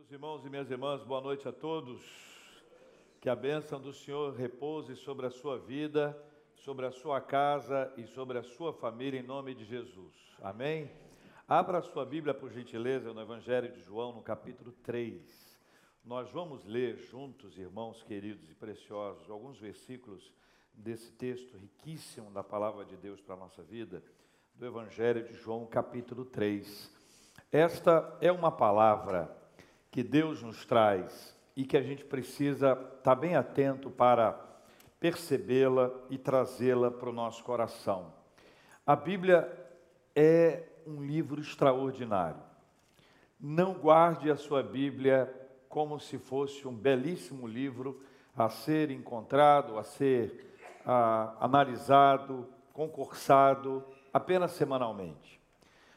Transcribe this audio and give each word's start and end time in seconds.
Meus 0.00 0.12
irmãos 0.12 0.46
e 0.46 0.48
minhas 0.48 0.70
irmãs, 0.70 1.02
boa 1.02 1.20
noite 1.20 1.46
a 1.46 1.52
todos. 1.52 2.00
Que 3.20 3.28
a 3.28 3.36
bênção 3.36 3.78
do 3.78 3.92
Senhor 3.92 4.34
repouse 4.34 4.96
sobre 4.96 5.26
a 5.26 5.30
sua 5.30 5.58
vida, 5.58 6.18
sobre 6.54 6.86
a 6.86 6.90
sua 6.90 7.20
casa 7.20 7.92
e 7.98 8.06
sobre 8.06 8.38
a 8.38 8.42
sua 8.42 8.72
família, 8.72 9.20
em 9.20 9.22
nome 9.22 9.54
de 9.54 9.62
Jesus. 9.62 10.14
Amém? 10.40 10.90
Abra 11.46 11.78
a 11.78 11.82
sua 11.82 12.06
Bíblia, 12.06 12.32
por 12.32 12.50
gentileza, 12.50 13.12
no 13.12 13.20
Evangelho 13.20 13.70
de 13.70 13.82
João, 13.82 14.14
no 14.14 14.22
capítulo 14.22 14.72
3. 14.82 15.60
Nós 16.02 16.30
vamos 16.30 16.64
ler 16.64 16.96
juntos, 16.96 17.58
irmãos 17.58 18.02
queridos 18.02 18.50
e 18.50 18.54
preciosos, 18.54 19.28
alguns 19.28 19.58
versículos 19.58 20.32
desse 20.72 21.12
texto 21.12 21.58
riquíssimo 21.58 22.30
da 22.30 22.42
palavra 22.42 22.86
de 22.86 22.96
Deus 22.96 23.20
para 23.20 23.34
a 23.34 23.38
nossa 23.38 23.62
vida, 23.62 24.02
do 24.54 24.64
Evangelho 24.64 25.22
de 25.24 25.34
João, 25.34 25.66
capítulo 25.66 26.24
3. 26.24 26.90
Esta 27.52 28.16
é 28.22 28.32
uma 28.32 28.50
palavra 28.50 29.38
que 29.90 30.02
Deus 30.02 30.42
nos 30.42 30.64
traz 30.64 31.36
e 31.56 31.64
que 31.64 31.76
a 31.76 31.82
gente 31.82 32.04
precisa 32.04 32.78
estar 32.96 33.14
bem 33.14 33.34
atento 33.34 33.90
para 33.90 34.38
percebê-la 34.98 35.90
e 36.08 36.16
trazê-la 36.16 36.90
para 36.90 37.08
o 37.08 37.12
nosso 37.12 37.42
coração. 37.42 38.12
A 38.86 38.94
Bíblia 38.94 39.50
é 40.14 40.64
um 40.86 41.02
livro 41.02 41.40
extraordinário. 41.40 42.42
Não 43.38 43.74
guarde 43.74 44.30
a 44.30 44.36
sua 44.36 44.62
Bíblia 44.62 45.32
como 45.68 45.98
se 45.98 46.18
fosse 46.18 46.66
um 46.68 46.74
belíssimo 46.74 47.46
livro 47.46 48.02
a 48.36 48.48
ser 48.48 48.90
encontrado, 48.90 49.78
a 49.78 49.82
ser 49.82 50.54
ah, 50.84 51.36
analisado, 51.40 52.46
concursado 52.72 53.84
apenas 54.12 54.52
semanalmente. 54.52 55.40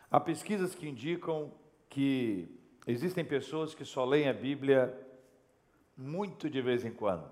Há 0.09 0.19
pesquisas 0.19 0.75
que 0.75 0.87
indicam 0.87 1.51
que 1.89 2.62
existem 2.87 3.23
pessoas 3.23 3.73
que 3.73 3.85
só 3.85 4.05
leem 4.05 4.27
a 4.27 4.33
Bíblia 4.33 4.93
muito 5.95 6.49
de 6.49 6.61
vez 6.61 6.83
em 6.83 6.91
quando. 6.91 7.29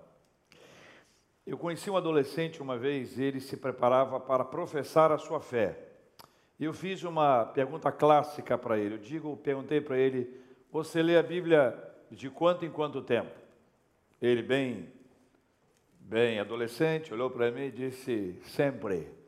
Eu 1.46 1.58
conheci 1.58 1.90
um 1.90 1.98
adolescente 1.98 2.62
uma 2.62 2.78
vez, 2.78 3.18
ele 3.18 3.40
se 3.40 3.58
preparava 3.58 4.20
para 4.20 4.46
professar 4.46 5.12
a 5.12 5.18
sua 5.18 5.40
fé. 5.40 5.78
Eu 6.60 6.74
fiz 6.74 7.04
uma 7.04 7.46
pergunta 7.46 7.92
clássica 7.92 8.58
para 8.58 8.78
ele. 8.78 8.96
Eu 8.96 9.00
digo, 9.00 9.36
perguntei 9.38 9.82
para 9.82 9.98
ele: 9.98 10.30
"Você 10.72 11.02
lê 11.02 11.18
a 11.18 11.24
Bíblia 11.24 11.76
de 12.12 12.30
quanto 12.30 12.64
em 12.64 12.72
quanto 12.72 13.02
tempo?" 13.02 13.32
Ele 14.22 14.44
bem 14.44 14.88
bem 16.00 16.40
adolescente, 16.40 17.14
olhou 17.14 17.32
para 17.32 17.50
mim 17.50 17.64
e 17.64 17.72
disse: 17.72 18.40
"Sempre." 18.44 19.21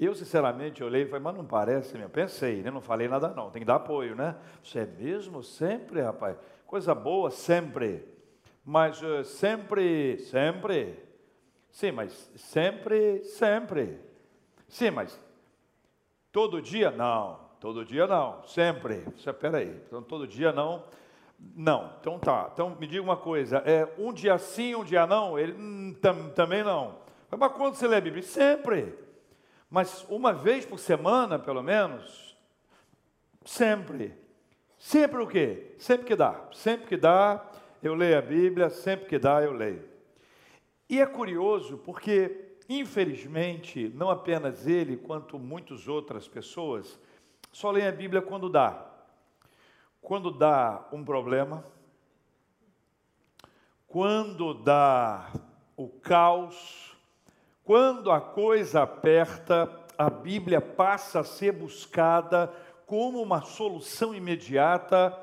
Eu, 0.00 0.14
sinceramente, 0.14 0.82
olhei 0.82 1.02
e 1.02 1.04
falei, 1.04 1.22
mas 1.22 1.36
não 1.36 1.44
parece 1.44 1.94
mesmo. 1.94 2.08
Pensei, 2.08 2.62
né? 2.62 2.70
não 2.70 2.80
falei 2.80 3.06
nada 3.06 3.28
não, 3.28 3.50
tem 3.50 3.60
que 3.60 3.66
dar 3.66 3.74
apoio, 3.74 4.16
né? 4.16 4.34
Você 4.64 4.78
é 4.78 4.86
mesmo 4.86 5.42
sempre, 5.42 6.00
rapaz? 6.00 6.38
Coisa 6.66 6.94
boa, 6.94 7.30
sempre. 7.30 8.08
Mas 8.64 9.02
uh, 9.02 9.22
sempre, 9.22 10.18
sempre. 10.20 10.98
Sim, 11.70 11.92
mas 11.92 12.30
sempre, 12.34 13.22
sempre. 13.24 14.00
Sim, 14.66 14.90
mas 14.90 15.20
todo 16.32 16.62
dia? 16.62 16.90
Não, 16.90 17.38
todo 17.60 17.84
dia 17.84 18.06
não, 18.06 18.42
sempre. 18.46 19.04
Você, 19.18 19.30
peraí, 19.34 19.82
então 19.86 20.02
todo 20.02 20.26
dia 20.26 20.50
não. 20.50 20.82
Não, 21.38 21.92
então 22.00 22.18
tá. 22.18 22.48
Então 22.54 22.74
me 22.80 22.86
diga 22.86 23.02
uma 23.02 23.18
coisa, 23.18 23.58
é 23.66 23.86
um 23.98 24.14
dia 24.14 24.38
sim, 24.38 24.74
um 24.74 24.84
dia 24.84 25.06
não? 25.06 25.38
Ele 25.38 25.52
hum, 25.52 25.94
tam, 26.00 26.30
também 26.30 26.64
não. 26.64 26.96
Mas 27.30 27.52
quando 27.52 27.74
você 27.74 27.86
lê 27.86 27.96
a 27.96 28.00
Bíblia? 28.00 28.22
Sempre. 28.22 29.09
Mas 29.70 30.04
uma 30.08 30.32
vez 30.32 30.66
por 30.66 30.80
semana, 30.80 31.38
pelo 31.38 31.62
menos, 31.62 32.36
sempre. 33.44 34.18
Sempre 34.76 35.22
o 35.22 35.26
quê? 35.28 35.76
Sempre 35.78 36.06
que 36.06 36.16
dá. 36.16 36.48
Sempre 36.52 36.88
que 36.88 36.96
dá, 36.96 37.48
eu 37.80 37.94
leio 37.94 38.18
a 38.18 38.22
Bíblia, 38.22 38.68
sempre 38.68 39.06
que 39.06 39.18
dá, 39.18 39.42
eu 39.42 39.52
leio. 39.52 39.88
E 40.88 41.00
é 41.00 41.06
curioso 41.06 41.78
porque, 41.78 42.56
infelizmente, 42.68 43.88
não 43.94 44.10
apenas 44.10 44.66
ele, 44.66 44.96
quanto 44.96 45.38
muitas 45.38 45.86
outras 45.86 46.26
pessoas, 46.26 46.98
só 47.52 47.70
leem 47.70 47.86
a 47.86 47.92
Bíblia 47.92 48.20
quando 48.20 48.48
dá. 48.48 48.86
Quando 50.02 50.32
dá 50.32 50.88
um 50.92 51.04
problema, 51.04 51.64
quando 53.86 54.52
dá 54.54 55.30
o 55.76 55.88
caos, 55.88 56.89
quando 57.70 58.10
a 58.10 58.20
coisa 58.20 58.82
aperta, 58.82 59.70
a 59.96 60.10
Bíblia 60.10 60.60
passa 60.60 61.20
a 61.20 61.22
ser 61.22 61.52
buscada 61.52 62.52
como 62.84 63.22
uma 63.22 63.42
solução 63.42 64.12
imediata. 64.12 65.16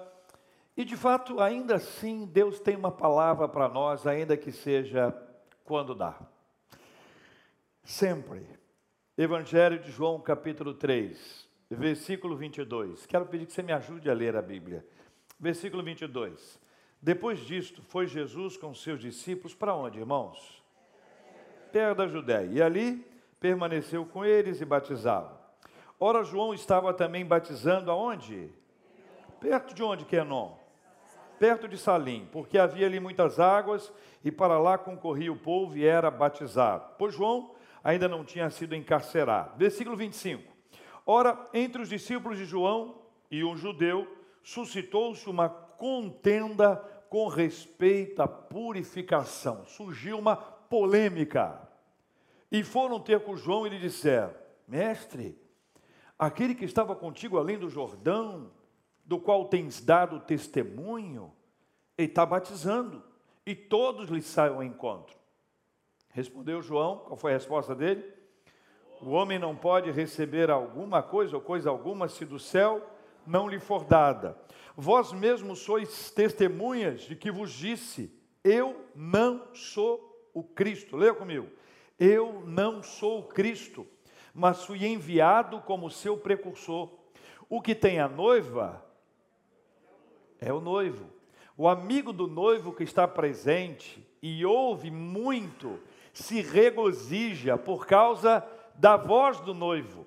E 0.77 0.85
de 0.85 0.95
fato, 0.95 1.41
ainda 1.41 1.75
assim, 1.75 2.25
Deus 2.25 2.57
tem 2.61 2.77
uma 2.77 2.89
palavra 2.89 3.49
para 3.49 3.67
nós, 3.67 4.07
ainda 4.07 4.37
que 4.37 4.53
seja 4.53 5.13
quando 5.65 5.93
dá. 5.93 6.17
Sempre. 7.83 8.47
Evangelho 9.17 9.79
de 9.79 9.91
João, 9.91 10.17
capítulo 10.21 10.73
3, 10.73 11.49
versículo 11.69 12.37
22. 12.37 13.05
Quero 13.05 13.25
pedir 13.25 13.47
que 13.47 13.51
você 13.51 13.61
me 13.61 13.73
ajude 13.73 14.09
a 14.09 14.13
ler 14.13 14.37
a 14.37 14.41
Bíblia. 14.41 14.87
Versículo 15.37 15.83
22. 15.83 16.57
Depois 17.01 17.39
disto, 17.39 17.81
foi 17.81 18.07
Jesus 18.07 18.55
com 18.55 18.73
seus 18.73 19.01
discípulos 19.01 19.53
para 19.53 19.75
onde, 19.75 19.99
irmãos? 19.99 20.65
Terra 21.77 21.93
da 21.93 22.07
Judéia, 22.07 22.49
e 22.51 22.59
ali 22.59 23.05
permaneceu 23.39 24.03
com 24.03 24.25
eles 24.25 24.59
e 24.59 24.65
batizava. 24.65 25.39
Ora, 25.99 26.23
João 26.23 26.51
estava 26.51 26.91
também 26.91 27.23
batizando 27.23 27.91
aonde? 27.91 28.49
Perto 29.39 29.75
de 29.75 29.83
onde, 29.83 30.03
Quenon? 30.03 30.57
Perto 31.37 31.67
de 31.67 31.77
Salim, 31.77 32.27
porque 32.31 32.57
havia 32.57 32.87
ali 32.87 32.99
muitas 32.99 33.39
águas, 33.39 33.93
e 34.25 34.31
para 34.31 34.57
lá 34.57 34.75
concorria 34.75 35.31
o 35.31 35.37
povo 35.37 35.77
e 35.77 35.85
era 35.85 36.09
batizado. 36.09 36.95
Pois 36.97 37.13
João 37.13 37.51
ainda 37.83 38.07
não 38.07 38.25
tinha 38.25 38.49
sido 38.49 38.73
encarcerado. 38.73 39.55
Versículo 39.55 39.95
25. 39.95 40.51
Ora, 41.05 41.47
entre 41.53 41.83
os 41.83 41.89
discípulos 41.89 42.39
de 42.39 42.45
João 42.45 42.95
e 43.29 43.43
um 43.43 43.55
judeu, 43.55 44.07
suscitou-se 44.41 45.29
uma 45.29 45.47
contenda 45.47 46.77
com 47.07 47.27
respeito 47.27 48.19
à 48.19 48.27
purificação. 48.27 49.63
Surgiu 49.67 50.17
uma 50.17 50.35
polêmica. 50.35 51.66
E 52.51 52.63
foram 52.63 52.99
ter 52.99 53.19
com 53.21 53.35
João 53.35 53.65
e 53.65 53.69
lhe 53.69 53.79
disseram: 53.79 54.33
Mestre, 54.67 55.37
aquele 56.17 56.55
que 56.55 56.65
estava 56.65 56.95
contigo 56.95 57.37
além 57.37 57.57
do 57.57 57.69
Jordão, 57.69 58.51
do 59.05 59.19
qual 59.19 59.45
tens 59.45 59.81
dado 59.81 60.19
testemunho, 60.19 61.33
ele 61.97 62.07
está 62.07 62.25
batizando, 62.25 63.03
e 63.45 63.55
todos 63.55 64.09
lhe 64.09 64.21
saem 64.21 64.53
ao 64.53 64.63
encontro. 64.63 65.15
Respondeu 66.09 66.61
João, 66.61 66.97
qual 66.97 67.15
foi 67.15 67.31
a 67.31 67.35
resposta 67.35 67.75
dele? 67.75 68.03
O 69.01 69.11
homem 69.11 69.37
não 69.37 69.55
pode 69.55 69.91
receber 69.91 70.49
alguma 70.49 71.03
coisa 71.03 71.35
ou 71.35 71.41
coisa 71.41 71.69
alguma 71.69 72.07
se 72.07 72.25
do 72.25 72.39
céu 72.39 72.81
não 73.25 73.47
lhe 73.47 73.59
for 73.59 73.83
dada. 73.83 74.37
Vós 74.75 75.11
mesmos 75.11 75.59
sois 75.59 76.09
testemunhas 76.11 77.01
de 77.01 77.15
que 77.15 77.29
vos 77.29 77.51
disse: 77.51 78.11
Eu 78.43 78.85
não 78.95 79.53
sou 79.53 80.29
o 80.33 80.43
Cristo. 80.43 80.95
Leia 80.95 81.13
comigo. 81.13 81.47
Eu 81.99 82.43
não 82.45 82.83
sou 82.83 83.23
Cristo, 83.23 83.87
mas 84.33 84.65
fui 84.65 84.85
enviado 84.85 85.61
como 85.61 85.89
seu 85.89 86.17
precursor. 86.17 86.89
O 87.49 87.61
que 87.61 87.73
tem 87.73 87.99
a 87.99 88.07
noiva 88.07 88.85
é 90.39 90.53
o 90.53 90.61
noivo. 90.61 91.09
O 91.57 91.67
amigo 91.67 92.13
do 92.13 92.27
noivo 92.27 92.71
que 92.71 92.83
está 92.83 93.07
presente 93.07 94.05
e 94.21 94.45
ouve 94.45 94.91
muito, 94.91 95.79
se 96.13 96.41
regozija 96.41 97.57
por 97.57 97.87
causa 97.87 98.45
da 98.75 98.95
voz 98.95 99.39
do 99.39 99.53
noivo, 99.53 100.05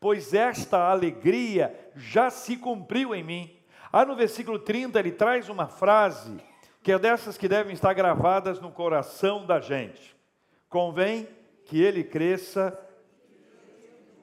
pois 0.00 0.34
esta 0.34 0.90
alegria 0.90 1.92
já 1.94 2.28
se 2.30 2.56
cumpriu 2.56 3.14
em 3.14 3.22
mim. 3.22 3.56
Aí 3.92 4.04
no 4.04 4.16
versículo 4.16 4.58
30 4.58 4.98
ele 4.98 5.12
traz 5.12 5.48
uma 5.48 5.68
frase 5.68 6.38
que 6.82 6.90
é 6.90 6.98
dessas 6.98 7.36
que 7.36 7.48
devem 7.48 7.74
estar 7.74 7.92
gravadas 7.92 8.60
no 8.60 8.70
coração 8.70 9.44
da 9.44 9.60
gente. 9.60 10.16
Convém 10.70 11.28
que 11.66 11.82
ele 11.82 12.04
cresça 12.04 12.78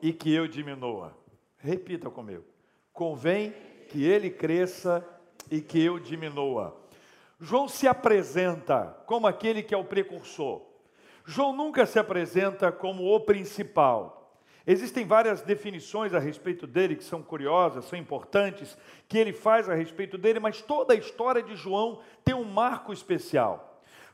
e 0.02 0.14
que 0.14 0.34
eu 0.34 0.48
diminua. 0.48 1.14
Repita 1.58 2.10
comigo. 2.10 2.46
Convém 2.94 3.54
que 3.90 4.06
ele 4.06 4.30
cresça 4.30 5.06
e 5.52 5.60
que 5.60 5.84
eu 5.84 6.00
diminua. 6.00 6.82
João 7.38 7.68
se 7.68 7.86
apresenta 7.86 8.98
como 9.06 9.28
aquele 9.28 9.62
que 9.62 9.76
é 9.76 9.78
o 9.78 9.84
precursor. 9.84 10.62
João 11.26 11.54
nunca 11.54 11.86
se 11.86 12.00
apresenta 12.00 12.72
como 12.72 13.14
o 13.14 13.20
principal. 13.20 14.40
Existem 14.66 15.06
várias 15.06 15.42
definições 15.42 16.14
a 16.14 16.20
respeito 16.20 16.66
dele 16.66 16.96
que 16.96 17.04
são 17.04 17.22
curiosas, 17.22 17.84
são 17.86 18.00
importantes, 18.00 18.78
que 19.08 19.18
ele 19.18 19.34
faz 19.34 19.70
a 19.70 19.74
respeito 19.74 20.18
dele, 20.18 20.40
mas 20.40 20.62
toda 20.62 20.94
a 20.94 20.98
história 20.98 21.44
de 21.44 21.58
João 21.58 22.00
tem 22.24 22.34
um 22.34 22.46
marco 22.46 22.94
especial. 22.94 23.67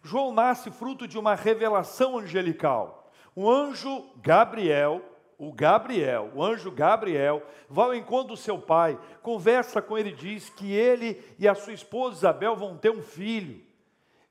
João 0.04 0.32
nasce 0.32 0.70
fruto 0.70 1.08
de 1.08 1.18
uma 1.18 1.34
revelação 1.34 2.20
angelical. 2.20 3.12
O 3.36 3.50
anjo 3.50 4.06
Gabriel 4.22 5.02
o 5.38 5.52
Gabriel, 5.52 6.32
o 6.34 6.44
anjo 6.44 6.72
Gabriel, 6.72 7.44
vai 7.70 7.86
ao 7.86 7.96
encontro 7.96 8.30
do 8.30 8.38
seu 8.38 8.58
pai, 8.58 8.98
conversa 9.22 9.82
com 9.82 9.98
ele, 9.98 10.12
diz 10.12 10.50
que 10.50 10.72
ele 10.72 11.22
e 11.38 11.48
a 11.48 11.56
sua 11.56 11.74
esposa 11.74 12.18
Isabel 12.18 12.56
vão 12.56 12.78
ter 12.78 12.92
um 12.92 13.02
filho. 13.02 13.62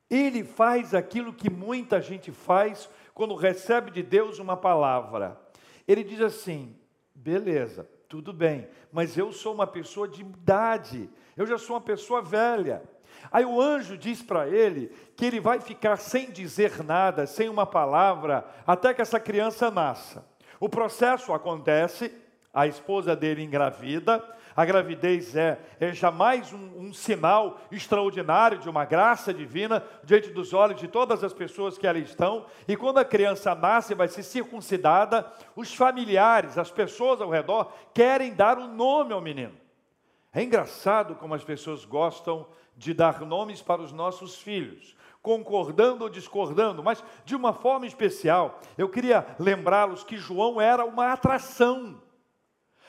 Ele 0.08 0.44
faz 0.44 0.94
aquilo 0.94 1.32
que 1.32 1.50
muita 1.50 2.00
gente 2.00 2.30
faz 2.30 2.88
quando 3.14 3.34
recebe 3.34 3.90
de 3.90 4.02
Deus 4.02 4.38
uma 4.38 4.56
palavra. 4.56 5.38
Ele 5.86 6.04
diz 6.04 6.20
assim: 6.20 6.76
beleza, 7.14 7.88
tudo 8.08 8.32
bem, 8.32 8.68
mas 8.90 9.16
eu 9.16 9.32
sou 9.32 9.54
uma 9.54 9.66
pessoa 9.66 10.08
de 10.08 10.22
idade, 10.22 11.10
eu 11.36 11.46
já 11.46 11.58
sou 11.58 11.76
uma 11.76 11.82
pessoa 11.82 12.22
velha. 12.22 12.82
Aí 13.30 13.44
o 13.44 13.60
anjo 13.60 13.96
diz 13.96 14.22
para 14.22 14.48
ele 14.48 14.90
que 15.16 15.24
ele 15.24 15.40
vai 15.40 15.60
ficar 15.60 15.96
sem 15.96 16.30
dizer 16.30 16.82
nada, 16.82 17.26
sem 17.26 17.48
uma 17.48 17.66
palavra, 17.66 18.44
até 18.66 18.92
que 18.92 19.02
essa 19.02 19.20
criança 19.20 19.70
nasça. 19.70 20.24
O 20.58 20.68
processo 20.68 21.32
acontece, 21.32 22.12
a 22.52 22.66
esposa 22.66 23.16
dele 23.16 23.42
engravida, 23.42 24.22
a 24.54 24.64
gravidez 24.64 25.34
é, 25.34 25.58
é 25.80 25.92
jamais 25.92 26.52
um, 26.52 26.86
um, 26.86 26.92
sinal 26.92 27.58
extraordinário 27.70 28.58
de 28.58 28.68
uma 28.68 28.84
graça 28.84 29.32
divina 29.32 29.82
diante 30.04 30.30
dos 30.30 30.52
olhos 30.52 30.78
de 30.78 30.88
todas 30.88 31.24
as 31.24 31.32
pessoas 31.32 31.78
que 31.78 31.86
ali 31.86 32.02
estão. 32.02 32.44
E 32.68 32.76
quando 32.76 32.98
a 32.98 33.04
criança 33.04 33.54
nasce, 33.54 33.94
vai 33.94 34.08
ser 34.08 34.22
circuncidada, 34.22 35.26
os 35.56 35.74
familiares, 35.74 36.58
as 36.58 36.70
pessoas 36.70 37.20
ao 37.20 37.30
redor, 37.30 37.72
querem 37.94 38.34
dar 38.34 38.58
um 38.58 38.72
nome 38.72 39.12
ao 39.12 39.20
menino. 39.20 39.54
É 40.34 40.42
engraçado 40.42 41.14
como 41.14 41.34
as 41.34 41.44
pessoas 41.44 41.84
gostam 41.84 42.46
de 42.82 42.92
dar 42.92 43.20
nomes 43.20 43.62
para 43.62 43.80
os 43.80 43.92
nossos 43.92 44.36
filhos, 44.36 44.96
concordando 45.22 46.02
ou 46.02 46.10
discordando, 46.10 46.82
mas 46.82 47.02
de 47.24 47.36
uma 47.36 47.52
forma 47.52 47.86
especial, 47.86 48.60
eu 48.76 48.88
queria 48.88 49.24
lembrá-los 49.38 50.02
que 50.02 50.16
João 50.16 50.60
era 50.60 50.84
uma 50.84 51.12
atração. 51.12 52.02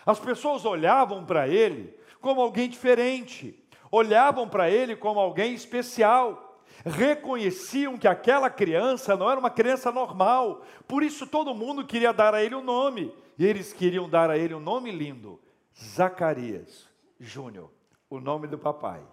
As 0.04 0.20
pessoas 0.20 0.66
olhavam 0.66 1.24
para 1.24 1.48
ele 1.48 1.96
como 2.20 2.42
alguém 2.42 2.68
diferente, 2.68 3.64
olhavam 3.92 4.50
para 4.50 4.68
ele 4.70 4.96
como 4.96 5.20
alguém 5.20 5.54
especial, 5.54 6.60
reconheciam 6.84 7.96
que 7.96 8.08
aquela 8.08 8.50
criança 8.50 9.16
não 9.16 9.30
era 9.30 9.40
uma 9.40 9.52
criança 9.52 9.92
normal, 9.92 10.64
por 10.88 11.04
isso 11.04 11.28
todo 11.28 11.54
mundo 11.54 11.86
queria 11.86 12.12
dar 12.12 12.34
a 12.34 12.44
ele 12.44 12.56
o 12.56 12.60
um 12.60 12.64
nome, 12.64 13.14
e 13.38 13.46
eles 13.46 13.72
queriam 13.72 14.10
dar 14.10 14.32
a 14.32 14.38
ele 14.38 14.56
um 14.56 14.60
nome 14.60 14.92
lindo: 14.92 15.40
Zacarias 15.78 16.90
Júnior, 17.20 17.70
o 18.10 18.20
nome 18.20 18.48
do 18.48 18.58
papai. 18.58 19.04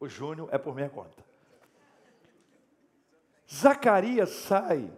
O 0.00 0.08
Júnior 0.08 0.48
é 0.50 0.58
por 0.58 0.74
minha 0.74 0.88
conta. 0.88 1.22
Zacarias 3.52 4.30
sai 4.30 4.90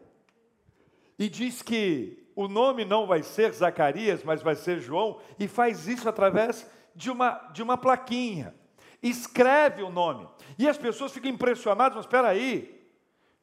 e 1.19 1.29
diz 1.29 1.61
que 1.61 2.23
o 2.35 2.49
nome 2.49 2.85
não 2.85 3.07
vai 3.07 3.23
ser 3.23 3.53
Zacarias, 3.53 4.23
mas 4.23 4.43
vai 4.43 4.55
ser 4.55 4.81
João, 4.81 5.21
e 5.39 5.47
faz 5.47 5.87
isso 5.87 6.09
através 6.09 6.69
de 6.95 7.11
uma, 7.11 7.33
de 7.53 7.63
uma 7.63 7.77
plaquinha. 7.77 8.55
Escreve 9.03 9.83
o 9.83 9.91
nome. 9.91 10.29
E 10.59 10.69
as 10.69 10.79
pessoas 10.79 11.13
ficam 11.13 11.31
impressionadas, 11.31 11.97
mas 11.97 12.05
espera 12.05 12.29
aí, 12.29 12.81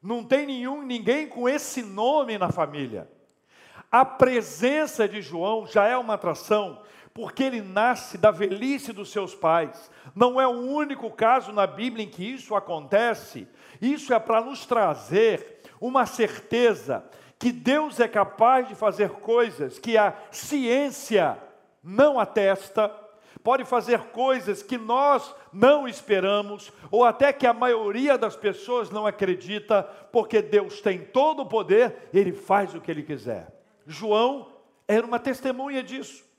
não 0.02 0.24
tem 0.24 0.46
nenhum, 0.46 0.82
ninguém 0.82 1.28
com 1.28 1.48
esse 1.48 1.82
nome 1.82 2.38
na 2.38 2.50
família. 2.50 3.10
A 3.90 4.04
presença 4.04 5.08
de 5.08 5.20
João 5.20 5.66
já 5.66 5.86
é 5.86 5.96
uma 5.96 6.14
atração, 6.14 6.82
porque 7.12 7.42
ele 7.42 7.60
nasce 7.60 8.16
da 8.16 8.30
velhice 8.30 8.92
dos 8.92 9.10
seus 9.10 9.34
pais. 9.34 9.90
Não 10.14 10.40
é 10.40 10.46
o 10.46 10.60
único 10.60 11.10
caso 11.10 11.52
na 11.52 11.66
Bíblia 11.66 12.04
em 12.04 12.08
que 12.08 12.24
isso 12.24 12.54
acontece. 12.54 13.48
Isso 13.80 14.14
é 14.14 14.18
para 14.18 14.40
nos 14.40 14.64
trazer 14.64 15.62
uma 15.80 16.06
certeza 16.06 17.04
que 17.38 17.50
Deus 17.50 17.98
é 17.98 18.06
capaz 18.06 18.68
de 18.68 18.74
fazer 18.74 19.10
coisas 19.10 19.78
que 19.78 19.96
a 19.96 20.14
ciência 20.30 21.38
não 21.82 22.20
atesta, 22.20 22.94
pode 23.42 23.64
fazer 23.64 23.98
coisas 24.08 24.62
que 24.62 24.76
nós 24.76 25.34
não 25.50 25.88
esperamos, 25.88 26.70
ou 26.90 27.02
até 27.02 27.32
que 27.32 27.46
a 27.46 27.54
maioria 27.54 28.18
das 28.18 28.36
pessoas 28.36 28.90
não 28.90 29.06
acredita, 29.06 29.82
porque 30.12 30.42
Deus 30.42 30.82
tem 30.82 30.98
todo 30.98 31.40
o 31.42 31.46
poder, 31.46 32.10
ele 32.12 32.32
faz 32.32 32.74
o 32.74 32.80
que 32.80 32.90
ele 32.90 33.02
quiser. 33.02 33.48
João 33.86 34.52
era 34.86 35.06
uma 35.06 35.18
testemunha 35.18 35.82
disso. 35.82 36.29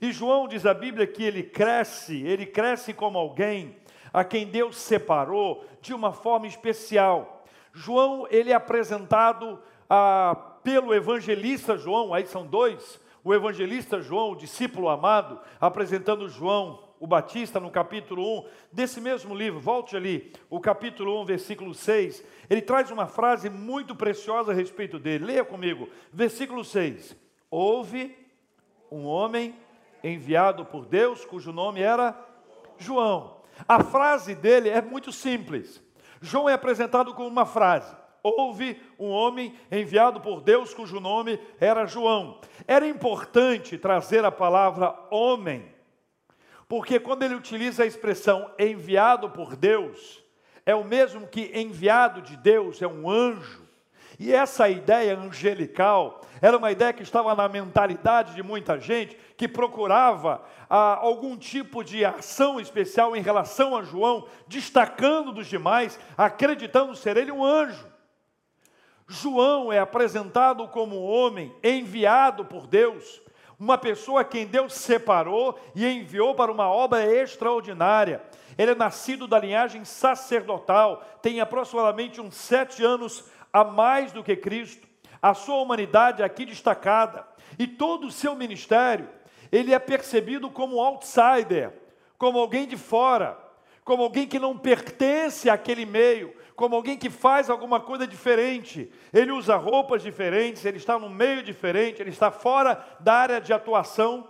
E 0.00 0.12
João 0.12 0.48
diz 0.48 0.64
a 0.64 0.72
Bíblia 0.72 1.06
que 1.06 1.22
ele 1.22 1.42
cresce, 1.42 2.22
ele 2.22 2.46
cresce 2.46 2.94
como 2.94 3.18
alguém 3.18 3.76
a 4.12 4.24
quem 4.24 4.46
Deus 4.46 4.76
separou 4.76 5.64
de 5.80 5.92
uma 5.92 6.12
forma 6.12 6.46
especial. 6.46 7.44
João, 7.72 8.26
ele 8.30 8.50
é 8.50 8.54
apresentado 8.54 9.60
ah, 9.88 10.34
pelo 10.62 10.94
evangelista 10.94 11.76
João, 11.76 12.14
aí 12.14 12.26
são 12.26 12.46
dois, 12.46 12.98
o 13.22 13.34
evangelista 13.34 14.00
João, 14.00 14.32
o 14.32 14.36
discípulo 14.36 14.88
amado, 14.88 15.38
apresentando 15.60 16.28
João, 16.28 16.82
o 16.98 17.06
Batista, 17.06 17.60
no 17.60 17.70
capítulo 17.70 18.40
1, 18.40 18.44
desse 18.72 19.00
mesmo 19.00 19.34
livro, 19.34 19.60
volte 19.60 19.96
ali, 19.96 20.32
o 20.48 20.60
capítulo 20.60 21.20
1, 21.22 21.24
versículo 21.26 21.74
6, 21.74 22.24
ele 22.48 22.62
traz 22.62 22.90
uma 22.90 23.06
frase 23.06 23.48
muito 23.48 23.94
preciosa 23.94 24.52
a 24.52 24.54
respeito 24.54 24.98
dele, 24.98 25.24
leia 25.26 25.44
comigo, 25.44 25.88
versículo 26.12 26.64
6, 26.64 27.16
houve 27.50 28.16
um 28.90 29.04
homem 29.04 29.54
enviado 30.02 30.64
por 30.64 30.86
Deus, 30.86 31.24
cujo 31.24 31.52
nome 31.52 31.80
era 31.80 32.16
João. 32.78 33.40
A 33.68 33.82
frase 33.82 34.34
dele 34.34 34.68
é 34.68 34.80
muito 34.80 35.12
simples. 35.12 35.82
João 36.20 36.48
é 36.48 36.52
apresentado 36.52 37.14
com 37.14 37.26
uma 37.26 37.46
frase: 37.46 37.94
Houve 38.22 38.80
um 38.98 39.08
homem 39.08 39.54
enviado 39.70 40.20
por 40.20 40.40
Deus, 40.40 40.74
cujo 40.74 41.00
nome 41.00 41.40
era 41.58 41.86
João. 41.86 42.40
Era 42.66 42.86
importante 42.86 43.78
trazer 43.78 44.24
a 44.24 44.30
palavra 44.30 44.94
homem, 45.10 45.64
porque 46.68 47.00
quando 47.00 47.22
ele 47.22 47.34
utiliza 47.34 47.82
a 47.82 47.86
expressão 47.86 48.50
enviado 48.58 49.30
por 49.30 49.56
Deus, 49.56 50.22
é 50.66 50.74
o 50.74 50.84
mesmo 50.84 51.26
que 51.26 51.50
enviado 51.54 52.20
de 52.22 52.36
Deus, 52.36 52.80
é 52.82 52.86
um 52.86 53.08
anjo. 53.08 53.68
E 54.18 54.34
essa 54.34 54.68
ideia 54.68 55.18
angelical 55.18 56.20
era 56.42 56.56
uma 56.56 56.70
ideia 56.70 56.92
que 56.92 57.02
estava 57.02 57.34
na 57.34 57.48
mentalidade 57.48 58.34
de 58.34 58.42
muita 58.42 58.78
gente 58.78 59.16
que 59.40 59.48
procurava 59.48 60.42
ah, 60.68 60.98
algum 61.00 61.34
tipo 61.34 61.82
de 61.82 62.04
ação 62.04 62.60
especial 62.60 63.16
em 63.16 63.22
relação 63.22 63.74
a 63.74 63.82
João, 63.82 64.26
destacando 64.46 65.32
dos 65.32 65.46
demais, 65.46 65.98
acreditando 66.14 66.94
ser 66.94 67.16
ele 67.16 67.32
um 67.32 67.42
anjo. 67.42 67.86
João 69.08 69.72
é 69.72 69.78
apresentado 69.78 70.68
como 70.68 70.94
um 70.94 71.10
homem 71.10 71.56
enviado 71.64 72.44
por 72.44 72.66
Deus, 72.66 73.22
uma 73.58 73.78
pessoa 73.78 74.24
quem 74.24 74.46
Deus 74.46 74.74
separou 74.74 75.58
e 75.74 75.86
enviou 75.86 76.34
para 76.34 76.52
uma 76.52 76.68
obra 76.68 77.02
extraordinária. 77.10 78.22
Ele 78.58 78.72
é 78.72 78.74
nascido 78.74 79.26
da 79.26 79.38
linhagem 79.38 79.86
sacerdotal, 79.86 81.02
tem 81.22 81.40
aproximadamente 81.40 82.20
uns 82.20 82.34
sete 82.34 82.84
anos 82.84 83.24
a 83.50 83.64
mais 83.64 84.12
do 84.12 84.22
que 84.22 84.36
Cristo, 84.36 84.86
a 85.22 85.32
sua 85.32 85.62
humanidade 85.62 86.20
é 86.20 86.26
aqui 86.26 86.44
destacada, 86.44 87.26
e 87.58 87.66
todo 87.66 88.06
o 88.06 88.12
seu 88.12 88.36
ministério, 88.36 89.08
ele 89.50 89.74
é 89.74 89.78
percebido 89.78 90.50
como 90.50 90.80
outsider, 90.80 91.72
como 92.16 92.38
alguém 92.38 92.66
de 92.66 92.76
fora, 92.76 93.38
como 93.84 94.02
alguém 94.02 94.26
que 94.26 94.38
não 94.38 94.56
pertence 94.56 95.50
àquele 95.50 95.84
meio, 95.84 96.34
como 96.54 96.76
alguém 96.76 96.98
que 96.98 97.08
faz 97.08 97.48
alguma 97.48 97.80
coisa 97.80 98.06
diferente. 98.06 98.92
Ele 99.12 99.32
usa 99.32 99.56
roupas 99.56 100.02
diferentes, 100.02 100.64
ele 100.64 100.76
está 100.76 100.98
no 100.98 101.08
meio 101.08 101.42
diferente, 101.42 102.00
ele 102.00 102.10
está 102.10 102.30
fora 102.30 102.84
da 103.00 103.14
área 103.14 103.40
de 103.40 103.52
atuação. 103.52 104.28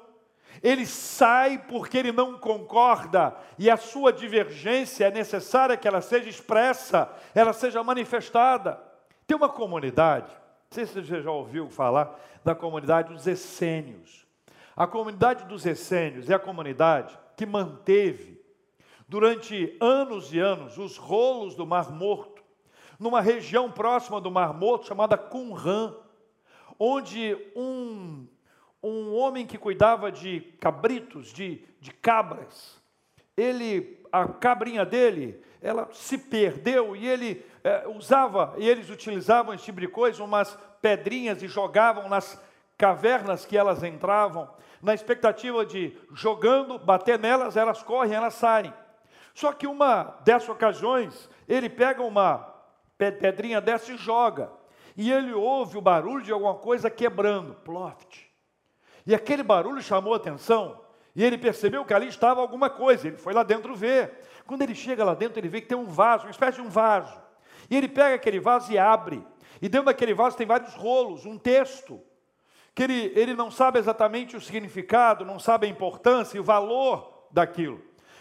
Ele 0.62 0.86
sai 0.86 1.58
porque 1.58 1.98
ele 1.98 2.12
não 2.12 2.38
concorda 2.38 3.36
e 3.58 3.70
a 3.70 3.76
sua 3.76 4.12
divergência 4.12 5.06
é 5.06 5.10
necessária 5.10 5.76
que 5.76 5.88
ela 5.88 6.00
seja 6.00 6.28
expressa, 6.28 7.10
ela 7.34 7.52
seja 7.52 7.82
manifestada. 7.82 8.80
Tem 9.26 9.36
uma 9.36 9.48
comunidade, 9.48 10.30
não 10.30 10.70
sei 10.70 10.86
se 10.86 10.94
você 10.94 11.22
já 11.22 11.30
ouviu 11.30 11.68
falar 11.68 12.18
da 12.44 12.54
comunidade 12.54 13.12
dos 13.12 13.26
essênios. 13.26 14.29
A 14.80 14.87
comunidade 14.87 15.44
dos 15.44 15.66
essênios 15.66 16.30
é 16.30 16.34
a 16.34 16.38
comunidade 16.38 17.18
que 17.37 17.44
manteve 17.44 18.42
durante 19.06 19.76
anos 19.78 20.32
e 20.32 20.38
anos 20.38 20.78
os 20.78 20.96
rolos 20.96 21.54
do 21.54 21.66
Mar 21.66 21.92
Morto, 21.92 22.42
numa 22.99 23.20
região 23.20 23.70
próxima 23.70 24.22
do 24.22 24.30
Mar 24.30 24.54
Morto 24.54 24.87
chamada 24.87 25.18
Qumran, 25.18 25.94
onde 26.78 27.37
um, 27.54 28.26
um 28.82 29.14
homem 29.14 29.46
que 29.46 29.58
cuidava 29.58 30.10
de 30.10 30.40
cabritos, 30.58 31.30
de, 31.30 31.62
de 31.78 31.92
cabras, 31.92 32.80
ele, 33.37 34.02
a 34.10 34.26
cabrinha 34.28 34.87
dele, 34.87 35.44
ela 35.60 35.90
se 35.92 36.16
perdeu 36.16 36.96
e 36.96 37.06
ele 37.06 37.44
é, 37.62 37.87
usava, 37.87 38.54
e 38.56 38.66
eles 38.66 38.88
utilizavam 38.88 39.52
esse 39.52 39.64
tipo 39.64 39.78
de 39.78 39.88
coisa, 39.88 40.25
umas 40.25 40.58
pedrinhas 40.80 41.42
e 41.42 41.49
jogavam 41.49 42.08
nas 42.08 42.40
cavernas 42.80 43.44
que 43.44 43.58
elas 43.58 43.82
entravam, 43.82 44.49
na 44.80 44.94
expectativa 44.94 45.66
de, 45.66 45.94
jogando, 46.14 46.78
bater 46.78 47.18
nelas, 47.18 47.54
elas 47.54 47.82
correm, 47.82 48.14
elas 48.14 48.32
saem. 48.32 48.72
Só 49.34 49.52
que 49.52 49.66
uma 49.66 50.18
dessas 50.25 50.49
ocasiões, 50.49 51.28
ele 51.46 51.68
pega 51.68 52.02
uma 52.02 52.38
pedrinha 52.96 53.60
dessa 53.60 53.92
e 53.92 53.99
joga. 53.99 54.50
E 54.96 55.12
ele 55.12 55.34
ouve 55.34 55.76
o 55.76 55.82
barulho 55.82 56.25
de 56.25 56.32
alguma 56.32 56.54
coisa 56.54 56.88
quebrando. 56.88 57.54
Ploft, 57.56 58.26
E 59.06 59.14
aquele 59.14 59.42
barulho 59.42 59.82
chamou 59.82 60.14
a 60.14 60.16
atenção. 60.16 60.80
E 61.14 61.22
ele 61.22 61.37
percebeu 61.37 61.84
que 61.84 61.92
ali 61.92 62.08
estava 62.08 62.40
alguma 62.40 62.70
coisa. 62.70 63.08
Ele 63.08 63.18
foi 63.18 63.34
lá 63.34 63.42
dentro 63.42 63.75
ver. 63.75 64.26
Quando 64.46 64.62
ele 64.62 64.75
chega 64.75 65.04
lá 65.04 65.12
dentro, 65.12 65.38
ele 65.38 65.49
vê 65.49 65.60
que 65.60 65.68
tem 65.68 65.76
um 65.76 65.87
vaso, 65.87 66.25
uma 66.25 66.30
espécie 66.30 66.56
de 66.56 66.66
um 66.66 66.70
vaso. 66.70 67.20
E 67.68 67.76
ele 67.76 67.88
pega 67.88 68.14
aquele 68.14 68.40
vaso 68.40 68.72
e 68.72 68.78
abre. 68.78 69.22
E 69.60 69.68
dentro 69.68 69.87
daquele 69.87 70.14
vaso 70.14 70.37
tem 70.37 70.46
vários 70.46 70.75
rolos, 70.75 71.26
um 71.26 71.37
texto. 71.37 72.02
Que 72.80 72.84
ele, 72.84 73.12
ele 73.14 73.34
não 73.34 73.50
sabe 73.50 73.78
exatamente 73.78 74.38
o 74.38 74.40
significado, 74.40 75.22
não 75.22 75.38
sabe 75.38 75.66
a 75.66 75.68
importância 75.68 76.38
e 76.38 76.40
o 76.40 76.42
valor 76.42 77.26
daquilo. 77.30 77.78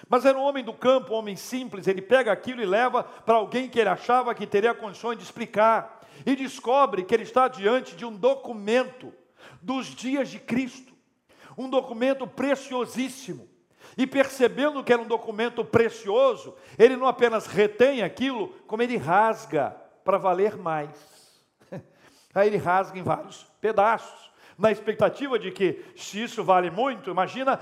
Mas 0.09 0.25
era 0.25 0.37
um 0.37 0.41
homem 0.41 0.65
do 0.65 0.73
campo, 0.73 1.13
um 1.13 1.15
homem 1.15 1.37
simples. 1.37 1.87
Ele 1.87 2.01
pega 2.01 2.29
aquilo 2.29 2.61
e 2.61 2.65
leva 2.65 3.01
para 3.01 3.35
alguém 3.35 3.69
que 3.69 3.79
ele 3.79 3.87
achava 3.87 4.35
que 4.35 4.45
teria 4.45 4.73
condições 4.73 5.17
de 5.17 5.23
explicar. 5.23 6.01
E 6.25 6.35
descobre 6.35 7.05
que 7.05 7.13
ele 7.13 7.23
está 7.23 7.47
diante 7.47 7.95
de 7.95 8.03
um 8.03 8.13
documento 8.13 9.13
dos 9.61 9.95
dias 9.95 10.27
de 10.27 10.39
Cristo. 10.39 10.91
Um 11.57 11.69
documento 11.69 12.27
preciosíssimo. 12.27 13.47
E 13.97 14.05
percebendo 14.05 14.83
que 14.83 14.91
era 14.91 15.01
um 15.01 15.07
documento 15.07 15.63
precioso, 15.63 16.53
ele 16.77 16.97
não 16.97 17.07
apenas 17.07 17.47
retém 17.47 18.01
aquilo, 18.01 18.49
como 18.67 18.83
ele 18.83 18.97
rasga 18.97 19.73
para 20.03 20.17
valer 20.17 20.57
mais. 20.57 21.31
Aí 22.35 22.49
ele 22.49 22.57
rasga 22.57 22.99
em 22.99 23.03
vários 23.03 23.49
pedaços, 23.61 24.28
na 24.59 24.71
expectativa 24.71 25.39
de 25.39 25.51
que, 25.51 25.81
se 25.95 26.21
isso 26.21 26.43
vale 26.43 26.69
muito, 26.69 27.09
imagina 27.09 27.57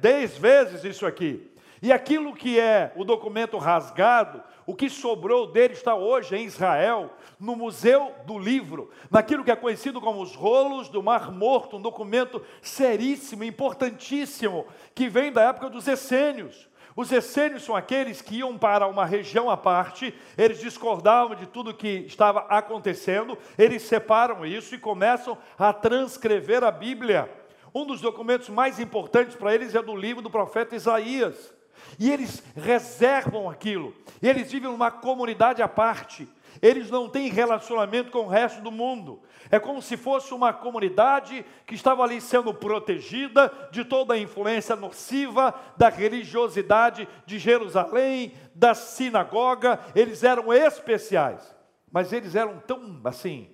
dez 0.00 0.38
vezes 0.38 0.82
isso 0.82 1.04
aqui. 1.06 1.46
E 1.82 1.92
aquilo 1.92 2.34
que 2.34 2.58
é 2.58 2.92
o 2.96 3.04
documento 3.04 3.58
rasgado, 3.58 4.42
o 4.66 4.74
que 4.74 4.88
sobrou 4.88 5.46
dele 5.46 5.74
está 5.74 5.94
hoje 5.94 6.36
em 6.36 6.44
Israel, 6.44 7.10
no 7.38 7.56
Museu 7.56 8.12
do 8.26 8.38
Livro, 8.38 8.90
naquilo 9.10 9.44
que 9.44 9.50
é 9.50 9.56
conhecido 9.56 10.00
como 10.00 10.22
os 10.22 10.34
rolos 10.34 10.88
do 10.88 11.02
Mar 11.02 11.30
Morto, 11.30 11.76
um 11.76 11.82
documento 11.82 12.42
seríssimo, 12.62 13.44
importantíssimo, 13.44 14.66
que 14.94 15.08
vem 15.08 15.32
da 15.32 15.42
época 15.42 15.68
dos 15.68 15.86
essênios. 15.88 16.69
Os 16.96 17.12
essênios 17.12 17.64
são 17.64 17.76
aqueles 17.76 18.20
que 18.20 18.36
iam 18.36 18.58
para 18.58 18.86
uma 18.86 19.06
região 19.06 19.48
à 19.48 19.56
parte, 19.56 20.14
eles 20.36 20.60
discordavam 20.60 21.36
de 21.36 21.46
tudo 21.46 21.74
que 21.74 22.04
estava 22.06 22.40
acontecendo, 22.48 23.38
eles 23.56 23.82
separam 23.82 24.44
isso 24.44 24.74
e 24.74 24.78
começam 24.78 25.38
a 25.58 25.72
transcrever 25.72 26.64
a 26.64 26.70
Bíblia. 26.70 27.30
Um 27.74 27.86
dos 27.86 28.00
documentos 28.00 28.48
mais 28.48 28.80
importantes 28.80 29.36
para 29.36 29.54
eles 29.54 29.74
é 29.74 29.82
do 29.82 29.94
livro 29.94 30.22
do 30.22 30.30
profeta 30.30 30.74
Isaías. 30.74 31.54
E 31.98 32.10
eles 32.10 32.42
reservam 32.56 33.48
aquilo. 33.48 33.94
E 34.20 34.28
eles 34.28 34.50
vivem 34.50 34.70
numa 34.70 34.90
comunidade 34.90 35.62
à 35.62 35.68
parte. 35.68 36.28
Eles 36.60 36.90
não 36.90 37.08
têm 37.08 37.28
relacionamento 37.28 38.10
com 38.10 38.20
o 38.20 38.28
resto 38.28 38.62
do 38.62 38.70
mundo. 38.70 39.22
É 39.50 39.58
como 39.58 39.80
se 39.80 39.96
fosse 39.96 40.32
uma 40.34 40.52
comunidade 40.52 41.44
que 41.66 41.74
estava 41.74 42.02
ali 42.02 42.20
sendo 42.20 42.52
protegida 42.52 43.52
de 43.70 43.84
toda 43.84 44.14
a 44.14 44.18
influência 44.18 44.76
nociva 44.76 45.54
da 45.76 45.88
religiosidade 45.88 47.08
de 47.26 47.38
Jerusalém, 47.38 48.32
da 48.54 48.74
sinagoga. 48.74 49.80
Eles 49.94 50.22
eram 50.22 50.52
especiais, 50.52 51.54
mas 51.90 52.12
eles 52.12 52.34
eram 52.34 52.58
tão 52.60 53.00
assim, 53.04 53.50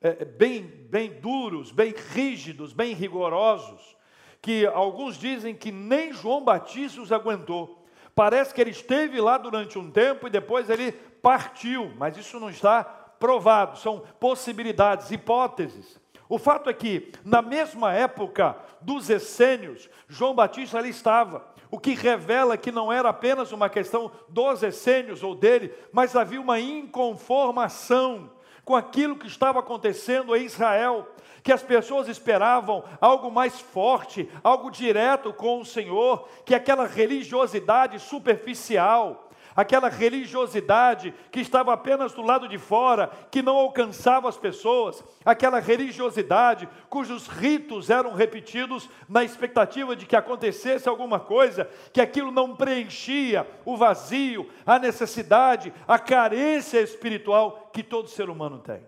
é, 0.00 0.24
bem, 0.24 0.62
bem 0.62 1.20
duros, 1.20 1.70
bem 1.70 1.94
rígidos, 2.12 2.72
bem 2.72 2.94
rigorosos, 2.94 3.96
que 4.40 4.66
alguns 4.66 5.18
dizem 5.18 5.54
que 5.54 5.72
nem 5.72 6.12
João 6.12 6.44
Batista 6.44 7.00
os 7.00 7.12
aguentou. 7.12 7.84
Parece 8.14 8.54
que 8.54 8.60
ele 8.60 8.70
esteve 8.70 9.20
lá 9.20 9.36
durante 9.36 9.78
um 9.78 9.90
tempo 9.90 10.26
e 10.26 10.30
depois 10.30 10.70
ele 10.70 10.92
partiu, 11.26 11.90
mas 11.98 12.16
isso 12.16 12.38
não 12.38 12.48
está 12.48 12.84
provado, 12.84 13.76
são 13.80 14.04
possibilidades, 14.20 15.10
hipóteses. 15.10 16.00
O 16.28 16.38
fato 16.38 16.70
é 16.70 16.72
que, 16.72 17.10
na 17.24 17.42
mesma 17.42 17.92
época 17.92 18.56
dos 18.80 19.10
essênios, 19.10 19.90
João 20.06 20.36
Batista 20.36 20.78
ali 20.78 20.90
estava, 20.90 21.44
o 21.68 21.80
que 21.80 21.94
revela 21.94 22.56
que 22.56 22.70
não 22.70 22.92
era 22.92 23.08
apenas 23.08 23.50
uma 23.50 23.68
questão 23.68 24.08
dos 24.28 24.62
essênios 24.62 25.24
ou 25.24 25.34
dele, 25.34 25.74
mas 25.92 26.14
havia 26.14 26.40
uma 26.40 26.60
inconformação 26.60 28.30
com 28.64 28.76
aquilo 28.76 29.16
que 29.16 29.26
estava 29.26 29.58
acontecendo 29.58 30.36
em 30.36 30.44
Israel 30.44 31.08
que 31.42 31.52
as 31.52 31.62
pessoas 31.62 32.06
esperavam 32.06 32.84
algo 33.00 33.32
mais 33.32 33.60
forte, 33.60 34.30
algo 34.44 34.70
direto 34.70 35.32
com 35.32 35.60
o 35.60 35.64
Senhor, 35.64 36.28
que 36.44 36.54
aquela 36.54 36.86
religiosidade 36.86 37.98
superficial, 37.98 39.25
aquela 39.56 39.88
religiosidade 39.88 41.14
que 41.32 41.40
estava 41.40 41.72
apenas 41.72 42.12
do 42.12 42.20
lado 42.20 42.46
de 42.46 42.58
fora, 42.58 43.10
que 43.30 43.40
não 43.40 43.56
alcançava 43.56 44.28
as 44.28 44.36
pessoas, 44.36 45.02
aquela 45.24 45.58
religiosidade 45.58 46.68
cujos 46.90 47.26
ritos 47.26 47.88
eram 47.88 48.12
repetidos 48.12 48.88
na 49.08 49.24
expectativa 49.24 49.96
de 49.96 50.04
que 50.04 50.14
acontecesse 50.14 50.88
alguma 50.88 51.18
coisa, 51.18 51.68
que 51.92 52.00
aquilo 52.00 52.30
não 52.30 52.54
preenchia 52.54 53.46
o 53.64 53.76
vazio, 53.76 54.48
a 54.66 54.78
necessidade, 54.78 55.72
a 55.88 55.98
carência 55.98 56.80
espiritual 56.80 57.70
que 57.72 57.82
todo 57.82 58.08
ser 58.08 58.28
humano 58.28 58.58
tem. 58.58 58.86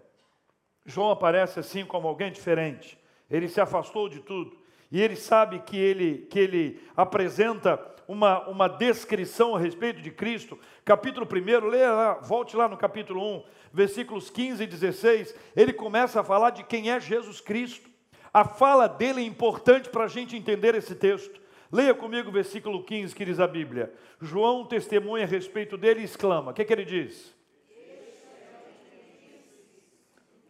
João 0.85 1.11
aparece 1.11 1.59
assim 1.61 1.85
como 1.85 2.09
alguém 2.09 2.31
diferente. 2.31 2.99
Ele 3.31 3.49
se 3.49 3.61
afastou 3.61 4.09
de 4.09 4.21
tudo. 4.21 4.58
E 4.91 5.01
ele 5.01 5.17
sabe 5.17 5.61
que 5.61 5.77
ele, 5.77 6.27
que 6.31 6.39
ele 6.39 6.81
apresenta 6.97 7.79
uma, 8.07 8.49
uma 8.49 8.69
descrição 8.69 9.55
a 9.55 9.59
respeito 9.59 10.01
de 10.01 10.11
Cristo. 10.11 10.59
Capítulo 10.85 11.27
1, 11.27 11.67
leia 11.67 11.93
lá, 11.93 12.15
volte 12.15 12.57
lá 12.57 12.69
no 12.69 12.77
capítulo 12.77 13.23
1, 13.39 13.45
versículos 13.73 14.31
15 14.31 14.63
e 14.63 14.67
16. 14.67 15.35
Ele 15.55 15.73
começa 15.73 16.21
a 16.21 16.25
falar 16.25 16.51
de 16.51 16.65
quem 16.65 16.91
é 16.91 16.99
Jesus 16.99 17.41
Cristo. 17.41 17.89
A 18.33 18.45
fala 18.45 18.87
dele 18.87 19.21
é 19.21 19.25
importante 19.25 19.91
para 19.91 20.05
a 20.05 20.09
gente 20.09 20.37
entender 20.37 20.75
esse 20.75 20.95
texto. 20.95 21.41
Leia 21.71 21.95
comigo 21.95 22.31
o 22.31 22.33
versículo 22.33 22.83
15 22.83 23.15
que 23.15 23.25
diz 23.25 23.41
a 23.41 23.47
Bíblia. 23.47 23.93
João 24.21 24.65
testemunha 24.65 25.25
a 25.25 25.29
respeito 25.29 25.77
dele 25.77 26.01
e 26.01 26.05
exclama: 26.05 26.51
O 26.51 26.55
que, 26.55 26.65
que 26.65 26.73
ele 26.73 26.85
diz? 26.85 27.37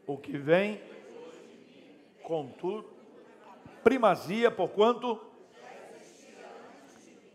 o 0.08 0.16
que 0.16 0.38
vem, 0.38 0.80
contudo, 2.22 2.88
primazia, 3.82 4.50
porquanto. 4.50 5.20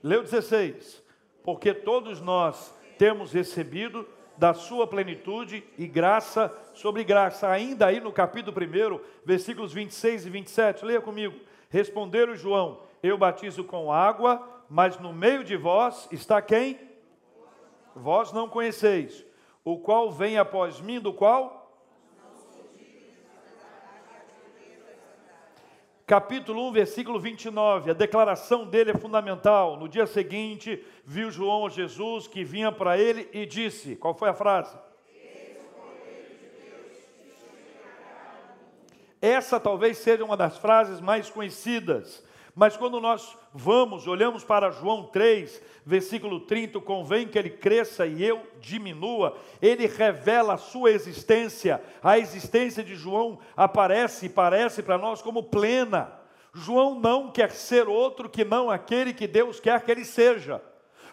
Leu 0.01 0.21
16. 0.23 1.01
Porque 1.43 1.73
todos 1.73 2.21
nós 2.21 2.73
temos 2.97 3.31
recebido 3.33 4.07
da 4.37 4.53
sua 4.53 4.87
plenitude 4.87 5.63
e 5.77 5.87
graça 5.87 6.51
sobre 6.73 7.03
graça. 7.03 7.49
Ainda 7.49 7.87
aí 7.87 7.99
no 7.99 8.11
capítulo 8.11 8.55
1, 8.57 8.99
versículos 9.25 9.73
26 9.73 10.25
e 10.25 10.29
27, 10.29 10.85
leia 10.85 11.01
comigo. 11.01 11.39
Responderam 11.69 12.35
João: 12.35 12.81
Eu 13.01 13.17
batizo 13.17 13.63
com 13.63 13.91
água, 13.91 14.47
mas 14.69 14.97
no 14.99 15.13
meio 15.13 15.43
de 15.43 15.55
vós 15.55 16.07
está 16.11 16.41
quem? 16.41 16.79
Vós 17.95 18.31
não 18.31 18.49
conheceis. 18.49 19.25
O 19.63 19.77
qual 19.77 20.11
vem 20.11 20.37
após 20.37 20.81
mim, 20.81 20.99
do 20.99 21.13
qual? 21.13 21.62
Capítulo 26.05 26.67
1, 26.69 26.71
versículo 26.71 27.19
29, 27.19 27.91
a 27.91 27.93
declaração 27.93 28.65
dele 28.65 28.91
é 28.91 28.97
fundamental. 28.97 29.77
No 29.77 29.87
dia 29.87 30.05
seguinte, 30.05 30.83
viu 31.05 31.31
João 31.31 31.69
Jesus 31.69 32.27
que 32.27 32.43
vinha 32.43 32.71
para 32.71 32.97
ele 32.97 33.29
e 33.33 33.45
disse: 33.45 33.95
Qual 33.95 34.13
foi 34.13 34.29
a 34.29 34.33
frase? 34.33 34.77
Essa 39.21 39.57
talvez 39.57 39.97
seja 39.99 40.25
uma 40.25 40.35
das 40.35 40.57
frases 40.57 40.99
mais 40.99 41.29
conhecidas 41.29 42.23
mas 42.55 42.77
quando 42.77 43.01
nós 43.01 43.35
vamos, 43.51 44.05
olhamos 44.05 44.43
para 44.43 44.69
João 44.69 45.05
3, 45.05 45.61
versículo 45.83 46.41
30, 46.41 46.79
convém 46.81 47.27
que 47.27 47.37
ele 47.37 47.49
cresça 47.49 48.05
e 48.05 48.23
eu 48.23 48.45
diminua, 48.59 49.35
ele 49.59 49.87
revela 49.87 50.53
a 50.53 50.57
sua 50.57 50.91
existência, 50.91 51.81
a 52.01 52.19
existência 52.19 52.83
de 52.83 52.95
João 52.95 53.39
aparece 53.57 54.27
e 54.27 54.29
parece 54.29 54.83
para 54.83 54.99
nós 54.99 55.21
como 55.21 55.43
plena. 55.43 56.13
João 56.53 56.99
não 56.99 57.31
quer 57.31 57.51
ser 57.51 57.87
outro 57.87 58.29
que 58.29 58.45
não 58.45 58.69
aquele 58.69 59.13
que 59.13 59.25
Deus 59.25 59.59
quer 59.59 59.81
que 59.81 59.89
ele 59.89 60.05
seja. 60.05 60.61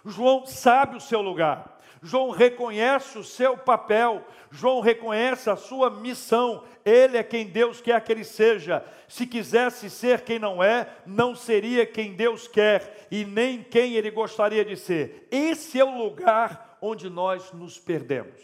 João 0.04 0.44
sabe 0.44 0.96
o 0.96 1.00
seu 1.00 1.22
lugar. 1.22 1.79
João 2.02 2.30
reconhece 2.30 3.18
o 3.18 3.24
seu 3.24 3.56
papel, 3.58 4.24
João 4.50 4.80
reconhece 4.80 5.50
a 5.50 5.56
sua 5.56 5.90
missão, 5.90 6.64
ele 6.84 7.18
é 7.18 7.22
quem 7.22 7.46
Deus 7.46 7.80
quer 7.80 8.00
que 8.02 8.10
ele 8.10 8.24
seja. 8.24 8.82
Se 9.06 9.26
quisesse 9.26 9.90
ser 9.90 10.22
quem 10.22 10.38
não 10.38 10.62
é, 10.62 10.88
não 11.04 11.34
seria 11.34 11.84
quem 11.84 12.14
Deus 12.14 12.48
quer 12.48 13.06
e 13.10 13.24
nem 13.24 13.62
quem 13.62 13.94
ele 13.94 14.10
gostaria 14.10 14.64
de 14.64 14.76
ser. 14.76 15.28
Esse 15.30 15.78
é 15.78 15.84
o 15.84 15.98
lugar 15.98 16.78
onde 16.80 17.10
nós 17.10 17.52
nos 17.52 17.78
perdemos, 17.78 18.40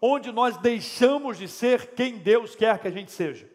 onde 0.00 0.30
nós 0.30 0.56
deixamos 0.58 1.38
de 1.38 1.48
ser 1.48 1.88
quem 1.94 2.18
Deus 2.18 2.54
quer 2.54 2.78
que 2.78 2.86
a 2.86 2.92
gente 2.92 3.10
seja. 3.10 3.50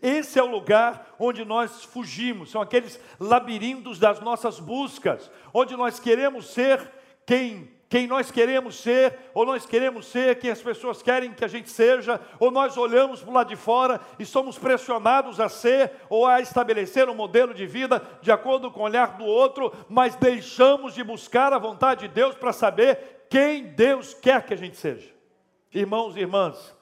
Esse 0.00 0.38
é 0.38 0.42
o 0.42 0.50
lugar 0.50 1.16
onde 1.18 1.44
nós 1.44 1.82
fugimos, 1.84 2.50
são 2.50 2.62
aqueles 2.62 3.00
labirintos 3.18 3.98
das 3.98 4.20
nossas 4.20 4.60
buscas, 4.60 5.30
onde 5.52 5.76
nós 5.76 5.98
queremos 5.98 6.52
ser 6.52 6.88
quem 7.26 7.68
quem 7.92 8.06
nós 8.06 8.30
queremos 8.30 8.76
ser, 8.76 9.18
ou 9.34 9.44
nós 9.44 9.66
queremos 9.66 10.06
ser 10.06 10.38
quem 10.38 10.50
as 10.50 10.62
pessoas 10.62 11.02
querem 11.02 11.34
que 11.34 11.44
a 11.44 11.48
gente 11.48 11.68
seja, 11.68 12.18
ou 12.40 12.50
nós 12.50 12.78
olhamos 12.78 13.20
para 13.20 13.34
lado 13.34 13.48
de 13.50 13.56
fora 13.56 14.00
e 14.18 14.24
somos 14.24 14.58
pressionados 14.58 15.38
a 15.38 15.46
ser 15.50 15.92
ou 16.08 16.24
a 16.24 16.40
estabelecer 16.40 17.06
um 17.10 17.14
modelo 17.14 17.52
de 17.52 17.66
vida 17.66 18.02
de 18.22 18.32
acordo 18.32 18.70
com 18.70 18.80
o 18.80 18.84
olhar 18.84 19.18
do 19.18 19.26
outro, 19.26 19.70
mas 19.90 20.16
deixamos 20.16 20.94
de 20.94 21.04
buscar 21.04 21.52
a 21.52 21.58
vontade 21.58 22.08
de 22.08 22.14
Deus 22.14 22.34
para 22.34 22.50
saber 22.50 23.26
quem 23.28 23.64
Deus 23.64 24.14
quer 24.14 24.42
que 24.46 24.54
a 24.54 24.56
gente 24.56 24.78
seja. 24.78 25.10
Irmãos 25.70 26.16
e 26.16 26.20
irmãs, 26.20 26.74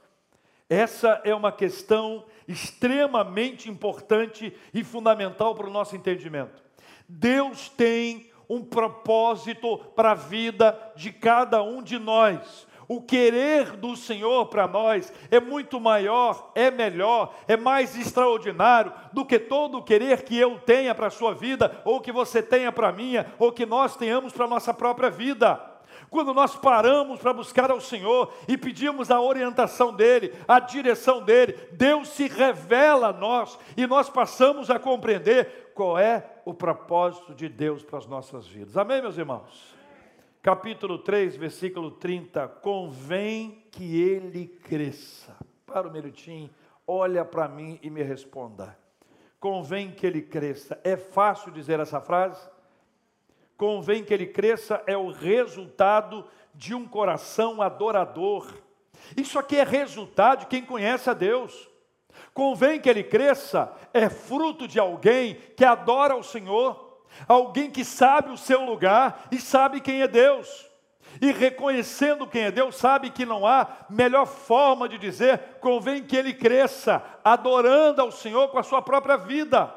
essa 0.69 1.21
é 1.25 1.35
uma 1.35 1.51
questão 1.51 2.25
extremamente 2.47 3.69
importante 3.69 4.57
e 4.73 4.85
fundamental 4.85 5.57
para 5.57 5.67
o 5.67 5.73
nosso 5.73 5.97
entendimento. 5.97 6.63
Deus 7.09 7.69
tem 7.69 8.30
um 8.51 8.65
propósito 8.65 9.79
para 9.95 10.11
a 10.11 10.15
vida 10.15 10.77
de 10.97 11.13
cada 11.13 11.63
um 11.63 11.81
de 11.81 12.01
nós. 12.01 12.67
O 12.89 13.01
querer 13.01 13.77
do 13.77 13.95
Senhor 13.95 14.47
para 14.47 14.67
nós 14.67 15.13
é 15.31 15.39
muito 15.39 15.79
maior, 15.79 16.51
é 16.57 16.73
melhor, 16.73 17.33
é 17.47 17.57
mais 17.57 17.97
extraordinário 17.97 18.93
do 19.13 19.25
que 19.25 19.39
todo 19.39 19.79
o 19.79 19.85
querer 19.85 20.25
que 20.25 20.37
eu 20.37 20.59
tenha 20.59 20.93
para 20.93 21.07
a 21.07 21.11
sua 21.11 21.33
vida, 21.33 21.81
ou 21.85 22.01
que 22.01 22.11
você 22.11 22.43
tenha 22.43 22.73
para 22.73 22.89
a 22.89 22.93
minha, 22.93 23.33
ou 23.39 23.53
que 23.53 23.65
nós 23.65 23.95
tenhamos 23.95 24.33
para 24.33 24.47
a 24.47 24.49
nossa 24.49 24.75
própria 24.75 25.09
vida. 25.09 25.70
Quando 26.11 26.35
nós 26.35 26.57
paramos 26.57 27.21
para 27.21 27.33
buscar 27.33 27.71
ao 27.71 27.81
Senhor 27.81 28.35
e 28.49 28.59
pedimos 28.59 29.13
a 29.13 29.21
orientação 29.21 29.95
dEle, 29.95 30.35
a 30.49 30.59
direção 30.59 31.23
dEle, 31.23 31.53
Deus 31.71 32.09
se 32.09 32.27
revela 32.27 33.09
a 33.09 33.13
nós 33.13 33.57
e 33.77 33.87
nós 33.87 34.11
passamos 34.11 34.71
a 34.71 34.79
compreender 34.79 35.71
qual 35.73 35.97
é 35.97 36.29
o 36.45 36.53
propósito 36.53 37.33
de 37.33 37.49
Deus 37.49 37.85
para 37.85 37.99
as 37.99 38.07
nossas 38.07 38.45
vidas. 38.45 38.77
Amém, 38.77 39.01
meus 39.01 39.17
irmãos? 39.17 39.79
Capítulo 40.43 40.99
3, 40.99 41.37
versículo 41.37 41.93
30. 41.93 42.49
Convém 42.61 43.65
que 43.71 44.03
ele 44.03 44.47
cresça. 44.47 45.37
Para 45.65 45.87
o 45.87 45.93
minutinho, 45.93 46.51
olha 46.85 47.25
para 47.25 47.47
mim 47.47 47.79
e 47.83 47.89
me 47.89 48.03
responda. 48.03 48.77
Convém 49.39 49.93
que 49.93 50.05
ele 50.05 50.23
cresça. 50.23 50.81
É 50.83 50.97
fácil 50.97 51.53
dizer 51.53 51.79
essa 51.79 52.01
frase? 52.01 52.50
Convém 53.61 54.03
que 54.03 54.15
ele 54.15 54.27
cresça 54.27 54.83
é 54.87 54.97
o 54.97 55.11
resultado 55.11 56.25
de 56.55 56.75
um 56.75 56.89
coração 56.89 57.61
adorador. 57.61 58.51
Isso 59.15 59.39
aqui 59.39 59.57
é 59.57 59.65
resultado 59.65 60.41
de 60.41 60.47
quem 60.47 60.65
conhece 60.65 61.11
a 61.11 61.13
Deus. 61.13 61.69
Convém 62.33 62.81
que 62.81 62.89
ele 62.89 63.05
cresça, 63.05 63.71
é 63.93 64.09
fruto 64.09 64.67
de 64.67 64.81
alguém 64.81 65.35
que 65.59 65.63
adora 65.63 66.17
o 66.17 66.23
Senhor, 66.23 67.03
alguém 67.29 67.71
que 67.71 67.85
sabe 67.85 68.31
o 68.31 68.37
seu 68.39 68.65
lugar 68.65 69.29
e 69.31 69.39
sabe 69.39 69.83
quem 69.83 70.01
é 70.01 70.09
Deus. 70.09 70.67
E 71.21 71.31
reconhecendo 71.31 72.27
quem 72.27 72.45
é 72.45 72.51
Deus, 72.51 72.77
sabe 72.77 73.11
que 73.11 73.27
não 73.27 73.47
há 73.47 73.69
melhor 73.91 74.25
forma 74.25 74.89
de 74.89 74.97
dizer, 74.97 75.39
convém 75.61 76.03
que 76.03 76.17
ele 76.17 76.33
cresça, 76.33 77.05
adorando 77.23 78.01
ao 78.01 78.11
Senhor 78.11 78.49
com 78.49 78.59
a 78.59 78.63
sua 78.63 78.81
própria 78.81 79.19
vida. 79.19 79.71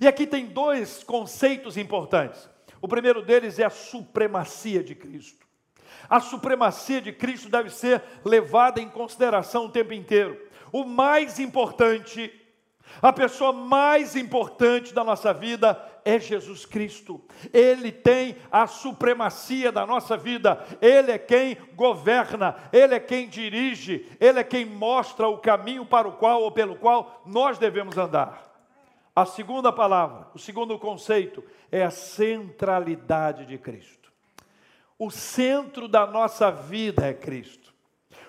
E 0.00 0.08
aqui 0.08 0.26
tem 0.26 0.46
dois 0.46 1.04
conceitos 1.04 1.76
importantes. 1.76 2.50
O 2.82 2.88
primeiro 2.88 3.22
deles 3.22 3.58
é 3.58 3.64
a 3.64 3.70
supremacia 3.70 4.84
de 4.84 4.94
Cristo. 4.94 5.46
A 6.10 6.20
supremacia 6.20 7.00
de 7.00 7.12
Cristo 7.12 7.48
deve 7.48 7.70
ser 7.70 8.02
levada 8.24 8.80
em 8.80 8.88
consideração 8.90 9.64
o 9.64 9.70
tempo 9.70 9.94
inteiro 9.94 10.52
o 10.72 10.84
mais 10.84 11.38
importante, 11.38 12.32
a 13.00 13.12
pessoa 13.12 13.52
mais 13.52 14.16
importante 14.16 14.94
da 14.94 15.04
nossa 15.04 15.32
vida 15.32 15.80
é 16.04 16.18
Jesus 16.18 16.64
Cristo. 16.64 17.22
Ele 17.52 17.92
tem 17.92 18.36
a 18.50 18.66
supremacia 18.66 19.70
da 19.70 19.86
nossa 19.86 20.16
vida. 20.16 20.64
Ele 20.80 21.12
é 21.12 21.18
quem 21.18 21.56
governa, 21.74 22.56
ele 22.72 22.94
é 22.94 23.00
quem 23.00 23.28
dirige, 23.28 24.06
ele 24.18 24.40
é 24.40 24.44
quem 24.44 24.64
mostra 24.64 25.28
o 25.28 25.38
caminho 25.38 25.86
para 25.86 26.08
o 26.08 26.12
qual 26.12 26.42
ou 26.42 26.50
pelo 26.50 26.74
qual 26.76 27.22
nós 27.24 27.58
devemos 27.58 27.96
andar. 27.96 28.51
A 29.14 29.26
segunda 29.26 29.70
palavra, 29.70 30.28
o 30.34 30.38
segundo 30.38 30.78
conceito 30.78 31.44
é 31.70 31.84
a 31.84 31.90
centralidade 31.90 33.44
de 33.44 33.58
Cristo. 33.58 34.10
O 34.98 35.10
centro 35.10 35.86
da 35.86 36.06
nossa 36.06 36.50
vida 36.50 37.06
é 37.06 37.12
Cristo. 37.12 37.74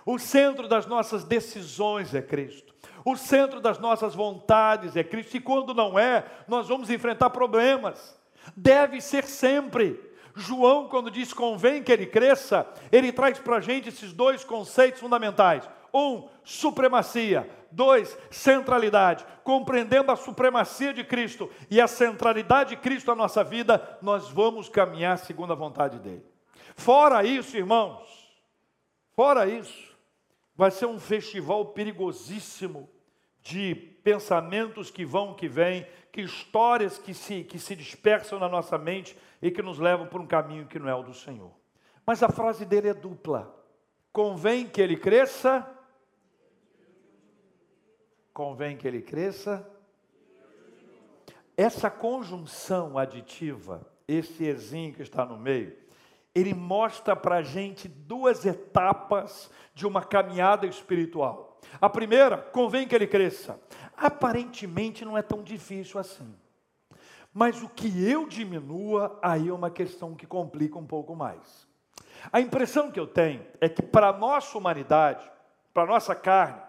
O 0.05 0.19
centro 0.19 0.67
das 0.67 0.85
nossas 0.85 1.23
decisões 1.23 2.13
é 2.13 2.21
Cristo. 2.21 2.73
O 3.05 3.15
centro 3.15 3.61
das 3.61 3.79
nossas 3.79 4.13
vontades 4.13 4.95
é 4.95 5.03
Cristo. 5.03 5.37
E 5.37 5.39
quando 5.39 5.73
não 5.73 5.97
é, 5.97 6.25
nós 6.47 6.67
vamos 6.67 6.89
enfrentar 6.89 7.29
problemas. 7.29 8.19
Deve 8.55 8.99
ser 8.99 9.23
sempre. 9.23 9.99
João, 10.35 10.89
quando 10.89 11.11
diz 11.11 11.31
convém 11.31 11.83
que 11.83 11.91
ele 11.91 12.07
cresça, 12.07 12.67
ele 12.91 13.11
traz 13.11 13.39
para 13.39 13.57
a 13.57 13.61
gente 13.61 13.89
esses 13.89 14.11
dois 14.11 14.43
conceitos 14.43 14.99
fundamentais. 14.99 15.69
Um, 15.93 16.27
supremacia. 16.43 17.49
Dois, 17.71 18.17
centralidade. 18.31 19.25
Compreendendo 19.43 20.11
a 20.11 20.15
supremacia 20.15 20.93
de 20.93 21.03
Cristo 21.03 21.49
e 21.69 21.79
a 21.79 21.87
centralidade 21.87 22.71
de 22.71 22.77
Cristo 22.77 23.07
na 23.07 23.15
nossa 23.15 23.43
vida, 23.43 23.97
nós 24.01 24.29
vamos 24.29 24.69
caminhar 24.69 25.17
segundo 25.17 25.53
a 25.53 25.55
vontade 25.55 25.99
dele. 25.99 26.25
Fora 26.75 27.23
isso, 27.23 27.55
irmãos, 27.55 28.01
fora 29.15 29.47
isso, 29.47 29.93
Vai 30.55 30.69
ser 30.69 30.85
um 30.85 30.99
festival 30.99 31.65
perigosíssimo 31.67 32.87
de 33.41 33.73
pensamentos 34.03 34.91
que 34.91 35.03
vão, 35.03 35.33
que 35.33 35.47
vêm, 35.47 35.87
que 36.11 36.21
histórias 36.21 36.97
que 36.97 37.13
se, 37.13 37.43
que 37.43 37.57
se 37.57 37.75
dispersam 37.75 38.39
na 38.39 38.47
nossa 38.47 38.77
mente 38.77 39.17
e 39.41 39.49
que 39.49 39.61
nos 39.61 39.79
levam 39.79 40.07
por 40.07 40.21
um 40.21 40.27
caminho 40.27 40.67
que 40.67 40.77
não 40.77 40.87
é 40.87 40.93
o 40.93 41.03
do 41.03 41.13
Senhor. 41.13 41.51
Mas 42.05 42.21
a 42.21 42.29
frase 42.29 42.65
dele 42.65 42.89
é 42.89 42.93
dupla. 42.93 43.53
Convém 44.11 44.67
que 44.67 44.79
ele 44.79 44.95
cresça. 44.95 45.67
Convém 48.33 48.75
que 48.75 48.87
ele 48.87 49.01
cresça. 49.01 49.67
Essa 51.55 51.89
conjunção 51.89 52.97
aditiva, 52.97 53.85
esse 54.07 54.43
ezinho 54.43 54.93
que 54.93 55.03
está 55.03 55.23
no 55.23 55.37
meio, 55.37 55.77
ele 56.33 56.53
mostra 56.53 57.15
para 57.15 57.37
a 57.37 57.41
gente 57.43 57.87
duas 57.87 58.43
etapas 58.45 59.51
de 59.75 59.85
uma 59.85 60.03
caminhada 60.03 60.65
espiritual. 60.65 61.59
A 61.79 61.87
primeira, 61.87 62.37
convém 62.37 62.87
que 62.87 62.95
ele 62.95 63.05
cresça. 63.05 63.59
Aparentemente 63.95 65.05
não 65.05 65.17
é 65.17 65.21
tão 65.21 65.43
difícil 65.43 65.99
assim. 65.99 66.35
Mas 67.31 67.61
o 67.61 67.69
que 67.69 68.03
eu 68.07 68.27
diminua, 68.27 69.17
aí 69.21 69.49
é 69.49 69.53
uma 69.53 69.69
questão 69.69 70.15
que 70.15 70.25
complica 70.25 70.77
um 70.77 70.85
pouco 70.85 71.15
mais. 71.15 71.67
A 72.31 72.39
impressão 72.39 72.91
que 72.91 72.99
eu 72.99 73.07
tenho 73.07 73.45
é 73.59 73.67
que 73.67 73.81
para 73.81 74.09
a 74.09 74.13
nossa 74.13 74.57
humanidade, 74.57 75.29
para 75.73 75.83
a 75.83 75.87
nossa 75.87 76.15
carne, 76.15 76.61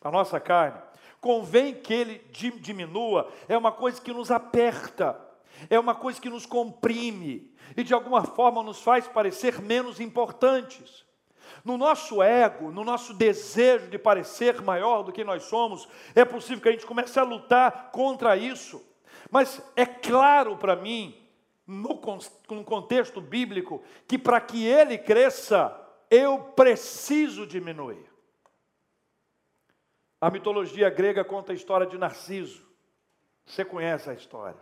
para 0.00 0.08
a 0.08 0.12
nossa 0.12 0.38
carne, 0.38 0.78
convém 1.24 1.72
que 1.72 1.94
ele 1.94 2.22
diminua, 2.60 3.32
é 3.48 3.56
uma 3.56 3.72
coisa 3.72 3.98
que 3.98 4.12
nos 4.12 4.30
aperta, 4.30 5.18
é 5.70 5.80
uma 5.80 5.94
coisa 5.94 6.20
que 6.20 6.28
nos 6.28 6.44
comprime 6.44 7.50
e 7.74 7.82
de 7.82 7.94
alguma 7.94 8.22
forma 8.22 8.62
nos 8.62 8.82
faz 8.82 9.08
parecer 9.08 9.58
menos 9.62 10.00
importantes. 10.00 11.02
No 11.64 11.78
nosso 11.78 12.22
ego, 12.22 12.70
no 12.70 12.84
nosso 12.84 13.14
desejo 13.14 13.88
de 13.88 13.98
parecer 13.98 14.60
maior 14.60 15.02
do 15.02 15.12
que 15.12 15.24
nós 15.24 15.44
somos, 15.44 15.88
é 16.14 16.26
possível 16.26 16.60
que 16.62 16.68
a 16.68 16.72
gente 16.72 16.84
comece 16.84 17.18
a 17.18 17.22
lutar 17.22 17.90
contra 17.90 18.36
isso. 18.36 18.86
Mas 19.30 19.62
é 19.74 19.86
claro 19.86 20.58
para 20.58 20.76
mim, 20.76 21.26
no, 21.66 21.98
no 22.50 22.64
contexto 22.64 23.22
bíblico, 23.22 23.82
que 24.06 24.18
para 24.18 24.42
que 24.42 24.66
ele 24.66 24.98
cresça, 24.98 25.74
eu 26.10 26.38
preciso 26.54 27.46
diminuir. 27.46 28.13
A 30.24 30.30
mitologia 30.30 30.88
grega 30.88 31.22
conta 31.22 31.52
a 31.52 31.54
história 31.54 31.86
de 31.86 31.98
Narciso. 31.98 32.66
Você 33.44 33.62
conhece 33.62 34.08
a 34.08 34.14
história 34.14 34.56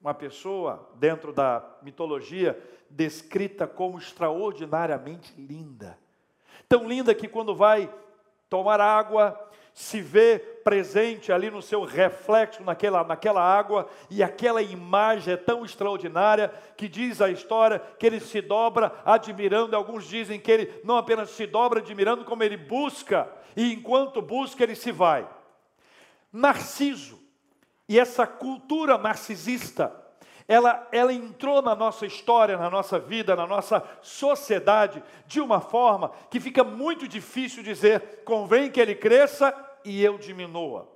uma 0.00 0.14
pessoa 0.14 0.88
dentro 0.94 1.32
da 1.32 1.78
mitologia 1.82 2.56
descrita 2.88 3.66
como 3.66 3.98
extraordinariamente 3.98 5.34
linda. 5.36 5.98
Tão 6.68 6.86
linda 6.86 7.12
que 7.12 7.26
quando 7.26 7.56
vai 7.56 7.92
tomar 8.48 8.80
água, 8.80 9.47
se 9.78 10.00
vê 10.00 10.40
presente 10.64 11.30
ali 11.30 11.52
no 11.52 11.62
seu 11.62 11.84
reflexo 11.84 12.64
naquela, 12.64 13.04
naquela 13.04 13.40
água, 13.40 13.88
e 14.10 14.24
aquela 14.24 14.60
imagem 14.60 15.34
é 15.34 15.36
tão 15.36 15.64
extraordinária 15.64 16.52
que 16.76 16.88
diz 16.88 17.22
a 17.22 17.30
história 17.30 17.78
que 17.96 18.04
ele 18.04 18.18
se 18.18 18.40
dobra 18.40 18.92
admirando, 19.04 19.76
alguns 19.76 20.04
dizem 20.08 20.40
que 20.40 20.50
ele 20.50 20.80
não 20.82 20.96
apenas 20.96 21.30
se 21.30 21.46
dobra 21.46 21.78
admirando, 21.78 22.24
como 22.24 22.42
ele 22.42 22.56
busca, 22.56 23.30
e 23.56 23.72
enquanto 23.72 24.20
busca, 24.20 24.64
ele 24.64 24.74
se 24.74 24.90
vai. 24.90 25.28
Narciso, 26.32 27.16
e 27.88 28.00
essa 28.00 28.26
cultura 28.26 28.98
narcisista, 28.98 29.94
ela, 30.48 30.88
ela 30.90 31.12
entrou 31.12 31.62
na 31.62 31.76
nossa 31.76 32.04
história, 32.04 32.58
na 32.58 32.68
nossa 32.68 32.98
vida, 32.98 33.36
na 33.36 33.46
nossa 33.46 33.86
sociedade, 34.02 35.00
de 35.24 35.40
uma 35.40 35.60
forma 35.60 36.10
que 36.28 36.40
fica 36.40 36.64
muito 36.64 37.06
difícil 37.06 37.62
dizer, 37.62 38.22
convém 38.24 38.72
que 38.72 38.80
ele 38.80 38.96
cresça 38.96 39.67
e 39.84 40.02
eu 40.02 40.18
diminua. 40.18 40.88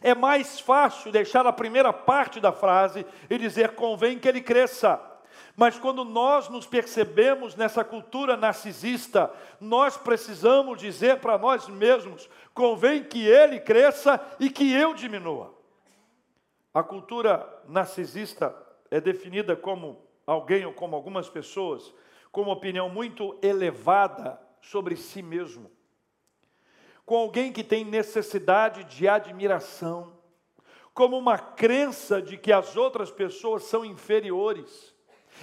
É 0.00 0.14
mais 0.14 0.60
fácil 0.60 1.12
deixar 1.12 1.46
a 1.46 1.52
primeira 1.52 1.92
parte 1.92 2.40
da 2.40 2.52
frase 2.52 3.06
e 3.28 3.38
dizer, 3.38 3.74
convém 3.74 4.18
que 4.18 4.28
ele 4.28 4.40
cresça. 4.40 5.00
Mas 5.56 5.78
quando 5.78 6.04
nós 6.04 6.48
nos 6.48 6.66
percebemos 6.66 7.54
nessa 7.54 7.84
cultura 7.84 8.36
narcisista, 8.36 9.32
nós 9.60 9.96
precisamos 9.96 10.80
dizer 10.80 11.20
para 11.20 11.38
nós 11.38 11.68
mesmos: 11.68 12.28
convém 12.52 13.04
que 13.04 13.24
ele 13.24 13.60
cresça 13.60 14.20
e 14.40 14.50
que 14.50 14.72
eu 14.72 14.94
diminua. 14.94 15.54
A 16.72 16.82
cultura 16.82 17.46
narcisista 17.68 18.54
é 18.90 19.00
definida 19.00 19.54
como 19.54 20.04
alguém 20.26 20.64
ou 20.64 20.72
como 20.72 20.96
algumas 20.96 21.28
pessoas 21.28 21.94
com 22.32 22.42
uma 22.42 22.52
opinião 22.52 22.88
muito 22.88 23.38
elevada 23.40 24.40
sobre 24.60 24.96
si 24.96 25.22
mesmo, 25.22 25.70
com 27.04 27.16
alguém 27.16 27.52
que 27.52 27.62
tem 27.62 27.84
necessidade 27.84 28.84
de 28.84 29.06
admiração, 29.06 30.12
como 30.92 31.18
uma 31.18 31.38
crença 31.38 32.22
de 32.22 32.36
que 32.36 32.52
as 32.52 32.76
outras 32.76 33.10
pessoas 33.10 33.64
são 33.64 33.84
inferiores 33.84 34.94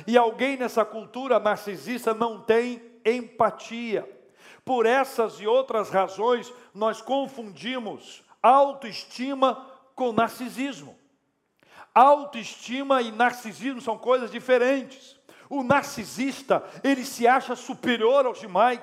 e 0.07 0.17
alguém 0.17 0.57
nessa 0.57 0.83
cultura 0.85 1.39
narcisista 1.39 2.13
não 2.13 2.41
tem 2.41 2.81
empatia. 3.05 4.09
Por 4.63 4.85
essas 4.85 5.39
e 5.39 5.47
outras 5.47 5.89
razões, 5.89 6.53
nós 6.73 7.01
confundimos 7.01 8.23
autoestima 8.41 9.67
com 9.95 10.11
narcisismo. 10.11 10.97
Autoestima 11.93 13.01
e 13.01 13.11
narcisismo 13.11 13.81
são 13.81 13.97
coisas 13.97 14.31
diferentes. 14.31 15.19
O 15.49 15.63
narcisista, 15.63 16.63
ele 16.83 17.03
se 17.03 17.27
acha 17.27 17.55
superior 17.55 18.25
aos 18.25 18.39
demais. 18.39 18.79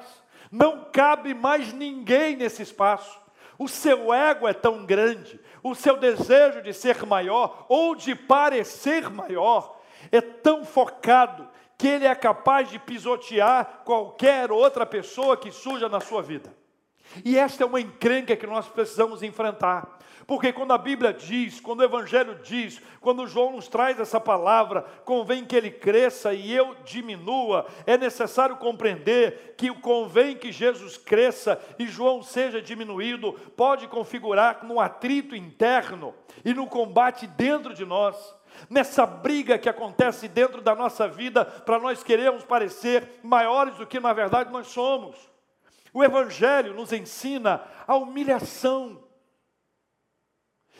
Não 0.51 0.85
cabe 0.93 1.35
mais 1.35 1.73
ninguém 1.73 2.37
nesse 2.37 2.63
espaço. 2.63 3.19
O 3.59 3.69
seu 3.69 4.13
ego 4.13 4.47
é 4.47 4.53
tão 4.53 4.87
grande, 4.87 5.41
o 5.63 5.75
seu 5.75 5.97
desejo 5.97 6.63
de 6.63 6.73
ser 6.73 7.05
maior 7.05 7.67
ou 7.69 7.97
de 7.97 8.15
parecer 8.15 9.11
maior, 9.11 9.81
é 10.13 10.21
tão 10.21 10.65
focado 10.65 11.49
que 11.77 11.89
ele 11.89 12.07
é 12.07 12.15
capaz 12.15 12.71
de 12.71 12.79
pisotear 12.79 13.83
qualquer 13.85 14.53
outra 14.53 14.87
pessoa 14.87 15.37
que 15.37 15.51
surja 15.51 15.89
na 15.89 16.01
sua 16.01 16.23
vida. 16.23 16.55
E 17.25 17.37
esta 17.37 17.65
é 17.65 17.67
uma 17.67 17.81
encrenca 17.81 18.37
que 18.37 18.47
nós 18.47 18.69
precisamos 18.69 19.23
enfrentar. 19.23 19.98
Porque 20.29 20.53
quando 20.53 20.73
a 20.75 20.79
Bíblia 20.79 21.11
diz, 21.11 21.59
quando 21.59 21.81
o 21.81 21.85
Evangelho 21.85 22.39
diz, 22.43 22.83
quando 23.01 23.27
João 23.27 23.53
nos 23.53 23.67
traz 23.67 23.99
essa 23.99 24.21
palavra, 24.21 24.83
convém 25.03 25.43
que 25.43 25.57
ele 25.57 25.71
cresça 25.71 26.35
e 26.35 26.53
eu 26.53 26.77
diminua, 26.85 27.67
é 27.87 27.97
necessário 27.97 28.59
compreender 28.59 29.55
que 29.57 29.73
convém 29.77 30.37
que 30.37 30.53
Jesus 30.53 30.99
cresça 30.99 31.59
e 31.79 31.87
João 31.87 32.23
seja 32.23 32.61
diminuído, 32.61 33.33
pode 33.57 33.89
configurar 33.89 34.67
no 34.67 34.79
atrito 34.79 35.35
interno 35.35 36.15
e 36.45 36.53
no 36.53 36.67
combate 36.67 37.27
dentro 37.27 37.73
de 37.73 37.87
nós 37.87 38.37
nessa 38.69 39.07
briga 39.07 39.59
que 39.59 39.69
acontece 39.69 40.29
dentro 40.29 40.61
da 40.61 40.75
nossa 40.75 41.09
vida 41.09 41.43
para 41.47 41.79
nós 41.79 42.03
queremos 42.03 42.45
parecer 42.45 43.19
maiores 43.23 43.79
do 43.79 43.87
que 43.87 43.99
na 43.99 44.13
verdade 44.13 44.53
nós 44.53 44.67
somos. 44.67 45.17
O 45.91 46.05
Evangelho 46.05 46.75
nos 46.75 46.93
ensina 46.93 47.63
a 47.87 47.97
humilhação. 47.97 49.08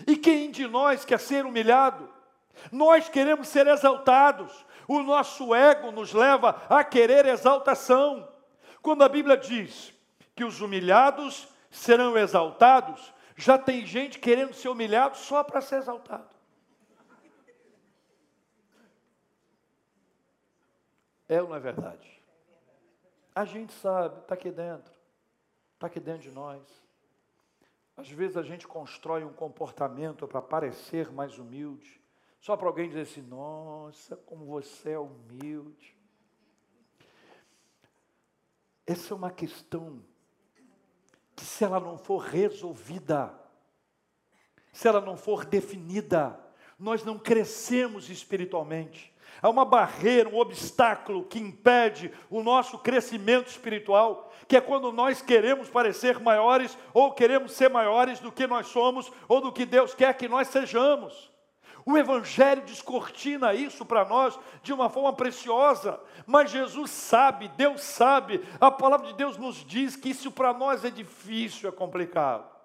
E 0.07 0.17
quem 0.17 0.51
de 0.51 0.67
nós 0.67 1.05
quer 1.05 1.19
ser 1.19 1.45
humilhado? 1.45 2.09
Nós 2.71 3.09
queremos 3.09 3.49
ser 3.49 3.67
exaltados. 3.67 4.65
O 4.87 5.03
nosso 5.03 5.55
ego 5.55 5.91
nos 5.91 6.13
leva 6.13 6.63
a 6.69 6.83
querer 6.83 7.27
exaltação. 7.27 8.29
Quando 8.81 9.03
a 9.03 9.09
Bíblia 9.09 9.37
diz 9.37 9.93
que 10.35 10.45
os 10.45 10.61
humilhados 10.61 11.49
serão 11.71 12.17
exaltados, 12.17 13.13
já 13.37 13.59
tem 13.59 13.85
gente 13.85 14.19
querendo 14.19 14.55
ser 14.55 14.69
humilhado 14.69 15.17
só 15.17 15.45
para 15.45 15.61
ser 15.61 15.77
exaltado. 15.77 16.29
É 21.29 21.43
ou 21.43 21.49
não 21.49 21.57
é 21.57 21.61
verdade? 21.61 22.23
A 23.35 23.45
gente 23.45 23.73
sabe, 23.75 24.19
está 24.21 24.35
aqui 24.35 24.51
dentro, 24.51 24.93
está 25.75 25.87
aqui 25.87 26.01
dentro 26.01 26.23
de 26.23 26.31
nós. 26.31 26.63
Às 27.99 28.09
vezes 28.09 28.37
a 28.37 28.43
gente 28.43 28.65
constrói 28.65 29.25
um 29.25 29.33
comportamento 29.33 30.29
para 30.29 30.41
parecer 30.41 31.11
mais 31.11 31.37
humilde, 31.37 32.01
só 32.41 32.57
para 32.57 32.69
alguém 32.69 32.87
dizer 32.87 33.01
assim: 33.01 33.23
nossa, 33.23 34.17
como 34.19 34.47
você 34.47 34.91
é 34.93 34.99
humilde. 35.01 35.97
Essa 38.87 39.13
é 39.13 39.17
uma 39.17 39.33
questão 39.33 40.01
que, 41.35 41.45
se 41.45 41.65
ela 41.65 41.81
não 41.81 41.99
for 41.99 42.19
resolvida, 42.19 43.37
se 44.73 44.87
ela 44.87 45.01
não 45.01 45.17
for 45.17 45.45
definida, 45.45 46.39
nós 46.79 47.03
não 47.03 47.19
crescemos 47.19 48.09
espiritualmente. 48.09 49.13
Há 49.41 49.49
uma 49.49 49.65
barreira, 49.65 50.29
um 50.29 50.39
obstáculo 50.39 51.25
que 51.25 51.39
impede 51.39 52.13
o 52.29 52.43
nosso 52.43 52.79
crescimento 52.79 53.49
espiritual, 53.49 54.33
que 54.49 54.57
é 54.57 54.61
quando 54.61 54.93
nós 54.93 55.23
queremos 55.23 55.69
parecer 55.69 56.19
maiores 56.19 56.77
ou 56.93 57.13
queremos 57.13 57.53
ser 57.53 57.71
maiores 57.71 58.19
do 58.19 58.33
que 58.33 58.47
nós 58.47 58.67
somos 58.69 59.11
ou 59.29 59.41
do 59.41 59.53
que 59.53 59.65
Deus 59.65 59.95
quer 59.95 60.15
que 60.15 60.29
nós 60.29 60.49
sejamos. 60.49 61.31
O 61.87 61.97
Evangelho 61.97 62.63
descortina 62.63 63.55
isso 63.55 63.85
para 63.85 64.05
nós 64.05 64.39
de 64.63 64.73
uma 64.73 64.91
forma 64.91 65.13
preciosa, 65.13 65.99
mas 66.27 66.51
Jesus 66.51 66.91
sabe, 66.91 67.49
Deus 67.57 67.81
sabe, 67.81 68.45
a 68.61 68.71
palavra 68.71 69.07
de 69.07 69.15
Deus 69.15 69.39
nos 69.39 69.65
diz 69.65 69.97
que 69.97 70.11
isso 70.11 70.31
para 70.31 70.53
nós 70.53 70.85
é 70.85 70.91
difícil, 70.91 71.69
é 71.69 71.73
complicado. 71.73 72.58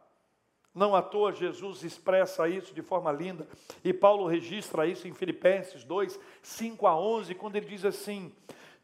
Não 0.74 0.96
à 0.96 1.02
toa 1.02 1.32
Jesus 1.32 1.84
expressa 1.84 2.48
isso 2.50 2.74
de 2.74 2.82
forma 2.82 3.12
linda, 3.12 3.48
e 3.84 3.94
Paulo 3.94 4.26
registra 4.26 4.88
isso 4.88 5.08
em 5.08 5.14
Filipenses 5.14 5.84
2, 5.84 6.20
5 6.42 6.88
a 6.88 7.00
11, 7.00 7.36
quando 7.36 7.56
ele 7.56 7.68
diz 7.68 7.86
assim: 7.86 8.34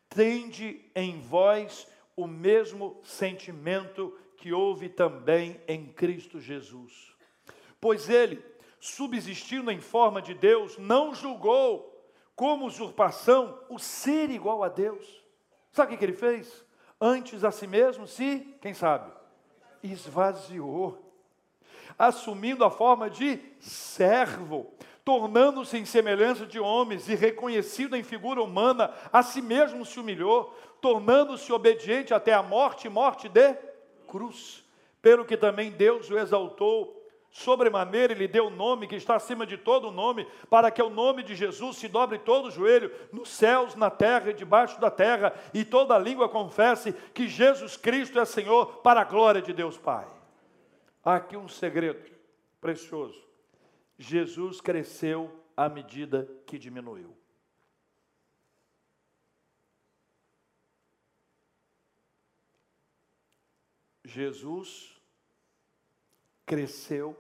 Tende 0.08 0.86
em 0.96 1.20
vós 1.20 1.88
o 2.16 2.28
mesmo 2.28 3.00
sentimento 3.04 4.16
que 4.38 4.54
houve 4.54 4.88
também 4.88 5.60
em 5.68 5.88
Cristo 5.88 6.40
Jesus. 6.40 7.16
Pois 7.82 8.08
ele, 8.08 8.44
subsistindo 8.80 9.72
em 9.72 9.82
forma 9.82 10.22
de 10.22 10.34
Deus, 10.34 10.78
não 10.78 11.14
julgou 11.14 11.90
como 12.36 12.66
usurpação 12.66 13.60
o 13.68 13.80
ser 13.80 14.30
igual 14.30 14.64
a 14.64 14.70
Deus. 14.70 15.24
Sabe 15.72 15.96
o 15.96 15.98
que 15.98 16.06
ele 16.06 16.14
fez? 16.14 16.64
Antes 17.02 17.44
a 17.44 17.52
si 17.52 17.66
mesmo 17.66 18.06
se, 18.06 18.40
quem 18.62 18.74
sabe, 18.74 19.12
esvaziou 19.82 21.09
assumindo 21.98 22.64
a 22.64 22.70
forma 22.70 23.10
de 23.10 23.40
servo, 23.60 24.74
tornando-se 25.04 25.78
em 25.78 25.86
semelhança 25.86 26.46
de 26.46 26.60
homens 26.60 27.10
e 27.10 27.16
reconhecido 27.16 27.96
em 27.96 28.04
figura 28.04 28.42
humana, 28.42 28.92
a 29.12 29.24
si 29.24 29.42
mesmo 29.42 29.86
se 29.86 30.00
humilhou, 30.00 30.54
tornando-se 30.82 31.52
obediente 31.52 32.14
até 32.14 32.34
a 32.34 32.44
morte 32.44 32.88
morte 32.88 33.28
de 33.28 33.56
cruz. 34.08 34.64
Pelo 35.02 35.26
que 35.26 35.38
também 35.38 35.72
Deus 35.72 36.10
o 36.10 36.18
exaltou 36.18 37.00
sobremaneira, 37.32 38.14
ele 38.14 38.28
deu 38.28 38.48
o 38.48 38.50
nome 38.50 38.88
que 38.88 38.96
está 38.96 39.16
acima 39.16 39.46
de 39.46 39.58
todo 39.58 39.92
nome, 39.92 40.28
para 40.50 40.72
que 40.72 40.82
o 40.82 40.90
nome 40.90 41.24
de 41.24 41.36
Jesus 41.36 41.78
se 41.78 41.88
dobre 41.88 42.18
todo 42.20 42.48
o 42.48 42.52
joelho, 42.52 42.92
nos 43.12 43.30
céus, 43.30 43.76
na 43.76 43.90
terra 43.90 44.32
e 44.32 44.34
debaixo 44.34 44.80
da 44.80 44.90
terra, 44.90 45.34
e 45.54 45.64
toda 45.64 45.98
língua 45.98 46.28
confesse 46.28 46.92
que 47.14 47.28
Jesus 47.28 47.78
Cristo 47.78 48.20
é 48.20 48.26
Senhor, 48.26 48.78
para 48.78 49.02
a 49.02 49.06
glória 49.06 49.42
de 49.42 49.54
Deus 49.54 49.78
Pai. 49.78 50.19
Há 51.04 51.16
aqui 51.16 51.38
um 51.38 51.48
segredo 51.48 52.10
precioso. 52.60 53.28
Jesus 53.98 54.62
cresceu 54.62 55.44
à 55.56 55.70
medida 55.70 56.30
que 56.46 56.58
diminuiu. 56.58 57.16
Jesus 64.04 65.00
cresceu 66.46 67.16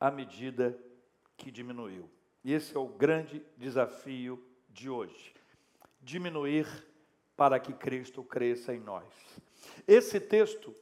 à 0.00 0.10
medida 0.10 0.78
que 1.36 1.50
diminuiu. 1.50 2.10
E 2.42 2.52
esse 2.52 2.74
é 2.74 2.78
o 2.78 2.88
grande 2.88 3.44
desafio 3.56 4.42
de 4.68 4.88
hoje. 4.88 5.34
Diminuir 6.00 6.66
para 7.36 7.60
que 7.60 7.72
Cristo 7.72 8.24
cresça 8.24 8.74
em 8.74 8.80
nós. 8.80 9.06
Esse 9.86 10.18
texto 10.18 10.74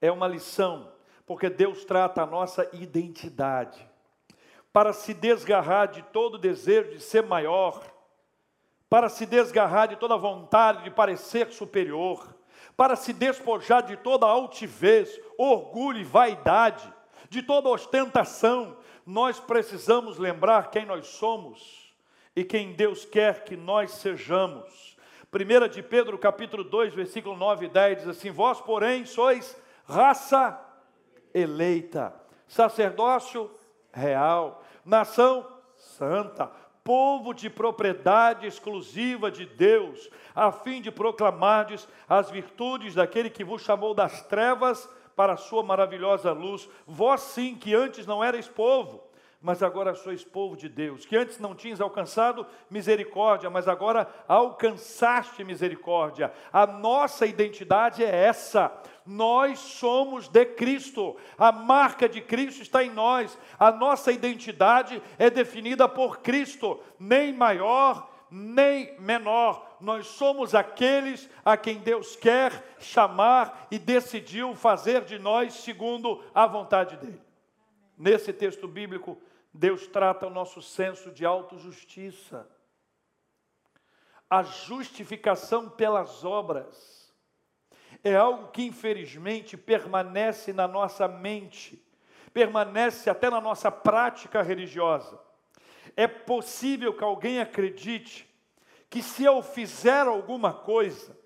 é 0.00 0.12
uma 0.12 0.28
lição 0.28 0.92
porque 1.28 1.50
Deus 1.50 1.84
trata 1.84 2.22
a 2.22 2.26
nossa 2.26 2.66
identidade. 2.72 3.86
Para 4.72 4.94
se 4.94 5.12
desgarrar 5.12 5.88
de 5.88 6.02
todo 6.04 6.38
desejo 6.38 6.90
de 6.92 7.00
ser 7.00 7.22
maior, 7.22 7.84
para 8.88 9.10
se 9.10 9.26
desgarrar 9.26 9.88
de 9.88 9.96
toda 9.96 10.16
vontade 10.16 10.84
de 10.84 10.90
parecer 10.90 11.52
superior, 11.52 12.34
para 12.74 12.96
se 12.96 13.12
despojar 13.12 13.82
de 13.82 13.98
toda 13.98 14.24
altivez, 14.24 15.20
orgulho 15.36 16.00
e 16.00 16.04
vaidade, 16.04 16.90
de 17.28 17.42
toda 17.42 17.68
ostentação, 17.68 18.78
nós 19.04 19.38
precisamos 19.38 20.16
lembrar 20.16 20.70
quem 20.70 20.86
nós 20.86 21.08
somos 21.08 21.94
e 22.34 22.42
quem 22.42 22.72
Deus 22.72 23.04
quer 23.04 23.44
que 23.44 23.54
nós 23.54 23.90
sejamos. 23.92 24.96
1 25.30 25.68
de 25.68 25.82
Pedro, 25.82 26.16
capítulo 26.16 26.64
2, 26.64 26.94
versículo 26.94 27.36
9 27.36 27.66
e 27.66 27.68
10 27.68 27.98
diz 27.98 28.08
assim: 28.08 28.30
Vós, 28.30 28.62
porém, 28.62 29.04
sois 29.04 29.54
raça 29.84 30.67
eleita, 31.38 32.14
sacerdócio 32.46 33.50
real, 33.92 34.62
nação 34.84 35.46
santa, 35.76 36.50
povo 36.82 37.34
de 37.34 37.50
propriedade 37.50 38.46
exclusiva 38.46 39.30
de 39.30 39.44
Deus, 39.44 40.08
a 40.34 40.50
fim 40.50 40.80
de 40.80 40.90
proclamardes 40.90 41.86
as 42.08 42.30
virtudes 42.30 42.94
daquele 42.94 43.28
que 43.28 43.44
vos 43.44 43.62
chamou 43.62 43.92
das 43.92 44.22
trevas 44.22 44.88
para 45.14 45.34
a 45.34 45.36
sua 45.36 45.62
maravilhosa 45.62 46.32
luz. 46.32 46.68
Vós 46.86 47.20
sim, 47.20 47.54
que 47.54 47.74
antes 47.74 48.06
não 48.06 48.24
erais 48.24 48.48
povo, 48.48 49.02
mas 49.40 49.62
agora 49.62 49.94
sois 49.94 50.24
povo 50.24 50.56
de 50.56 50.68
Deus, 50.68 51.04
que 51.04 51.16
antes 51.16 51.38
não 51.38 51.54
tinhas 51.54 51.80
alcançado 51.80 52.46
misericórdia, 52.70 53.50
mas 53.50 53.68
agora 53.68 54.08
alcançaste 54.26 55.44
misericórdia. 55.44 56.32
A 56.52 56.66
nossa 56.66 57.26
identidade 57.26 58.02
é 58.02 58.08
essa. 58.08 58.72
Nós 59.08 59.58
somos 59.58 60.28
de 60.28 60.44
Cristo. 60.44 61.16
A 61.38 61.50
marca 61.50 62.06
de 62.06 62.20
Cristo 62.20 62.60
está 62.60 62.84
em 62.84 62.90
nós. 62.90 63.38
A 63.58 63.72
nossa 63.72 64.12
identidade 64.12 65.02
é 65.18 65.30
definida 65.30 65.88
por 65.88 66.18
Cristo, 66.18 66.78
nem 67.00 67.32
maior, 67.32 68.06
nem 68.30 69.00
menor. 69.00 69.78
Nós 69.80 70.08
somos 70.08 70.54
aqueles 70.54 71.26
a 71.42 71.56
quem 71.56 71.78
Deus 71.78 72.16
quer 72.16 72.76
chamar 72.78 73.66
e 73.70 73.78
decidiu 73.78 74.54
fazer 74.54 75.06
de 75.06 75.18
nós 75.18 75.54
segundo 75.54 76.22
a 76.34 76.46
vontade 76.46 76.98
dele. 76.98 77.22
Nesse 77.96 78.30
texto 78.30 78.68
bíblico, 78.68 79.16
Deus 79.54 79.86
trata 79.86 80.26
o 80.26 80.30
nosso 80.30 80.60
senso 80.60 81.10
de 81.10 81.24
autojustiça. 81.24 82.46
A 84.28 84.42
justificação 84.42 85.70
pelas 85.70 86.26
obras 86.26 86.97
é 88.02 88.14
algo 88.14 88.48
que, 88.48 88.62
infelizmente, 88.62 89.56
permanece 89.56 90.52
na 90.52 90.68
nossa 90.68 91.08
mente, 91.08 91.82
permanece 92.32 93.10
até 93.10 93.28
na 93.28 93.40
nossa 93.40 93.70
prática 93.70 94.42
religiosa. 94.42 95.18
É 95.96 96.06
possível 96.06 96.92
que 96.92 97.02
alguém 97.02 97.40
acredite 97.40 98.28
que, 98.88 99.02
se 99.02 99.24
eu 99.24 99.42
fizer 99.42 100.06
alguma 100.06 100.52
coisa, 100.52 101.18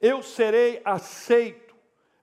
eu 0.00 0.22
serei 0.22 0.80
aceito, 0.84 1.74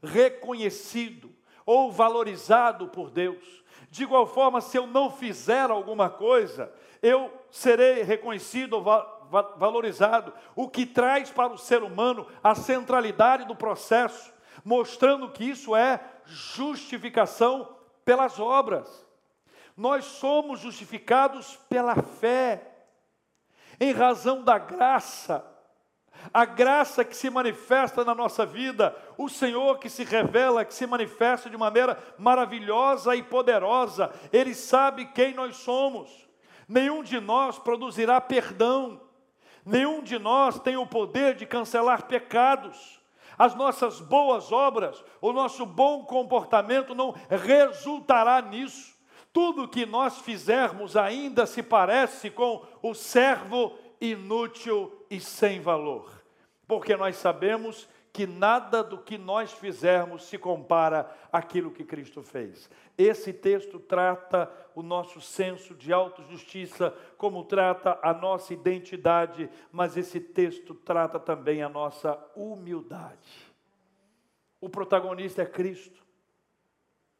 reconhecido 0.01 1.31
ou 1.65 1.91
valorizado 1.91 2.87
por 2.87 3.11
Deus. 3.11 3.63
De 3.89 4.03
igual 4.03 4.25
forma, 4.25 4.61
se 4.61 4.77
eu 4.77 4.87
não 4.87 5.09
fizer 5.09 5.69
alguma 5.69 6.09
coisa, 6.09 6.73
eu 7.01 7.31
serei 7.49 8.03
reconhecido 8.03 8.73
ou 8.73 9.20
valorizado, 9.57 10.33
o 10.55 10.69
que 10.69 10.85
traz 10.85 11.31
para 11.31 11.53
o 11.53 11.57
ser 11.57 11.81
humano 11.81 12.27
a 12.43 12.53
centralidade 12.53 13.45
do 13.45 13.55
processo, 13.55 14.31
mostrando 14.63 15.31
que 15.31 15.43
isso 15.43 15.75
é 15.75 15.99
justificação 16.25 17.75
pelas 18.03 18.39
obras. 18.39 19.07
Nós 19.75 20.05
somos 20.05 20.59
justificados 20.59 21.57
pela 21.69 21.95
fé, 21.95 22.67
em 23.79 23.91
razão 23.91 24.43
da 24.43 24.59
graça 24.59 25.51
a 26.33 26.45
graça 26.45 27.03
que 27.03 27.15
se 27.15 27.29
manifesta 27.29 28.03
na 28.03 28.13
nossa 28.13 28.45
vida, 28.45 28.95
o 29.17 29.27
Senhor 29.27 29.79
que 29.79 29.89
se 29.89 30.03
revela, 30.03 30.65
que 30.65 30.73
se 30.73 30.85
manifesta 30.85 31.49
de 31.49 31.57
maneira 31.57 31.97
maravilhosa 32.17 33.15
e 33.15 33.23
poderosa, 33.23 34.11
Ele 34.31 34.53
sabe 34.53 35.05
quem 35.07 35.33
nós 35.33 35.57
somos. 35.57 36.09
Nenhum 36.67 37.03
de 37.03 37.19
nós 37.19 37.57
produzirá 37.57 38.21
perdão, 38.21 39.01
nenhum 39.65 40.01
de 40.01 40.17
nós 40.19 40.59
tem 40.59 40.77
o 40.77 40.85
poder 40.85 41.35
de 41.35 41.45
cancelar 41.45 42.07
pecados. 42.07 42.99
As 43.37 43.55
nossas 43.55 43.99
boas 43.99 44.51
obras, 44.51 45.03
o 45.19 45.31
nosso 45.33 45.65
bom 45.65 46.03
comportamento 46.03 46.93
não 46.93 47.15
resultará 47.29 48.41
nisso. 48.41 48.95
Tudo 49.33 49.67
que 49.67 49.85
nós 49.85 50.19
fizermos 50.19 50.97
ainda 50.97 51.45
se 51.45 51.63
parece 51.63 52.29
com 52.29 52.65
o 52.81 52.93
servo 52.93 53.73
inútil 53.99 55.05
e 55.09 55.19
sem 55.19 55.61
valor, 55.61 56.11
porque 56.67 56.97
nós 56.97 57.15
sabemos 57.15 57.87
que 58.13 58.27
nada 58.27 58.83
do 58.83 58.97
que 58.97 59.17
nós 59.17 59.53
fizermos 59.53 60.25
se 60.25 60.37
compara 60.37 61.09
àquilo 61.31 61.71
que 61.71 61.85
Cristo 61.85 62.21
fez. 62.21 62.69
Esse 62.97 63.31
texto 63.31 63.79
trata 63.79 64.51
o 64.75 64.83
nosso 64.83 65.21
senso 65.21 65.73
de 65.73 65.93
autojustiça, 65.93 66.95
como 67.17 67.45
trata 67.45 67.97
a 68.01 68.13
nossa 68.13 68.53
identidade, 68.53 69.49
mas 69.71 69.95
esse 69.95 70.19
texto 70.19 70.75
trata 70.75 71.19
também 71.19 71.63
a 71.63 71.69
nossa 71.69 72.17
humildade. 72.35 73.51
O 74.59 74.69
protagonista 74.69 75.41
é 75.41 75.45
Cristo, 75.45 76.05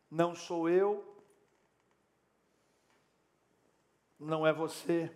não 0.10 0.36
sou 0.36 0.70
eu, 0.70 1.12
não 4.20 4.46
é 4.46 4.54
você. 4.54 5.10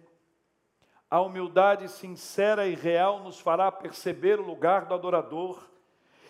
A 1.15 1.21
humildade 1.21 1.88
sincera 1.88 2.67
e 2.67 2.75
real 2.75 3.21
nos 3.21 3.39
fará 3.39 3.71
perceber 3.71 4.38
o 4.38 4.45
lugar 4.45 4.84
do 4.84 4.93
adorador, 4.93 5.63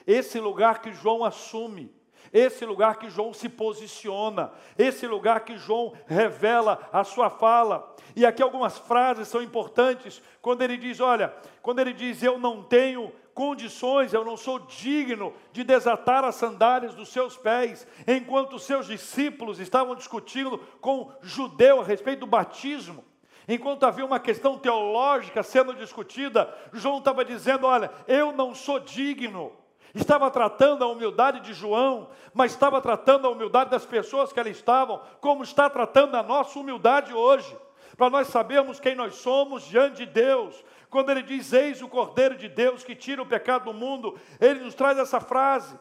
esse 0.05 0.39
lugar 0.39 0.79
que 0.79 0.93
João 0.93 1.25
assume, 1.25 1.91
esse 2.31 2.63
lugar 2.67 2.99
que 2.99 3.09
João 3.09 3.33
se 3.33 3.49
posiciona, 3.49 4.51
esse 4.77 5.07
lugar 5.07 5.39
que 5.43 5.57
João 5.57 5.93
revela 6.05 6.87
a 6.93 7.03
sua 7.03 7.31
fala. 7.31 7.95
E 8.15 8.27
aqui 8.27 8.43
algumas 8.43 8.77
frases 8.77 9.27
são 9.27 9.41
importantes, 9.41 10.21
quando 10.39 10.61
ele 10.61 10.77
diz: 10.77 10.99
Olha, 10.99 11.33
quando 11.63 11.79
ele 11.79 11.91
diz, 11.91 12.21
Eu 12.21 12.37
não 12.37 12.61
tenho 12.61 13.11
condições, 13.33 14.13
eu 14.13 14.23
não 14.23 14.37
sou 14.37 14.59
digno 14.59 15.33
de 15.51 15.63
desatar 15.63 16.23
as 16.23 16.35
sandálias 16.35 16.93
dos 16.93 17.09
seus 17.09 17.35
pés, 17.35 17.87
enquanto 18.05 18.59
seus 18.59 18.85
discípulos 18.85 19.59
estavam 19.59 19.95
discutindo 19.95 20.59
com 20.79 21.11
judeu 21.23 21.81
a 21.81 21.83
respeito 21.83 22.19
do 22.19 22.27
batismo. 22.27 23.03
Enquanto 23.47 23.85
havia 23.85 24.05
uma 24.05 24.19
questão 24.19 24.57
teológica 24.57 25.43
sendo 25.43 25.73
discutida, 25.73 26.53
João 26.73 26.99
estava 26.99 27.23
dizendo: 27.23 27.67
Olha, 27.67 27.91
eu 28.07 28.31
não 28.31 28.55
sou 28.55 28.79
digno. 28.79 29.51
Estava 29.93 30.29
tratando 30.29 30.83
a 30.83 30.87
humildade 30.87 31.39
de 31.39 31.53
João, 31.53 32.09
mas 32.33 32.51
estava 32.51 32.81
tratando 32.81 33.27
a 33.27 33.29
humildade 33.29 33.69
das 33.69 33.85
pessoas 33.85 34.33
que 34.33 34.39
ali 34.39 34.51
estavam, 34.51 35.01
como 35.21 35.41
está 35.41 35.69
tratando 35.69 36.15
a 36.15 36.23
nossa 36.23 36.59
humildade 36.59 37.13
hoje. 37.13 37.55
Para 37.95 38.09
nós 38.09 38.27
sabermos 38.27 38.77
quem 38.77 38.93
nós 38.93 39.15
somos 39.15 39.63
diante 39.63 39.97
de 39.97 40.05
Deus. 40.05 40.61
Quando 40.89 41.11
ele 41.11 41.21
diz: 41.21 41.53
Eis 41.53 41.81
o 41.81 41.87
Cordeiro 41.87 42.35
de 42.35 42.49
Deus 42.49 42.83
que 42.83 42.95
tira 42.95 43.21
o 43.21 43.25
pecado 43.25 43.65
do 43.65 43.73
mundo, 43.73 44.19
ele 44.41 44.61
nos 44.61 44.75
traz 44.75 44.97
essa 44.97 45.21
frase. 45.21 45.79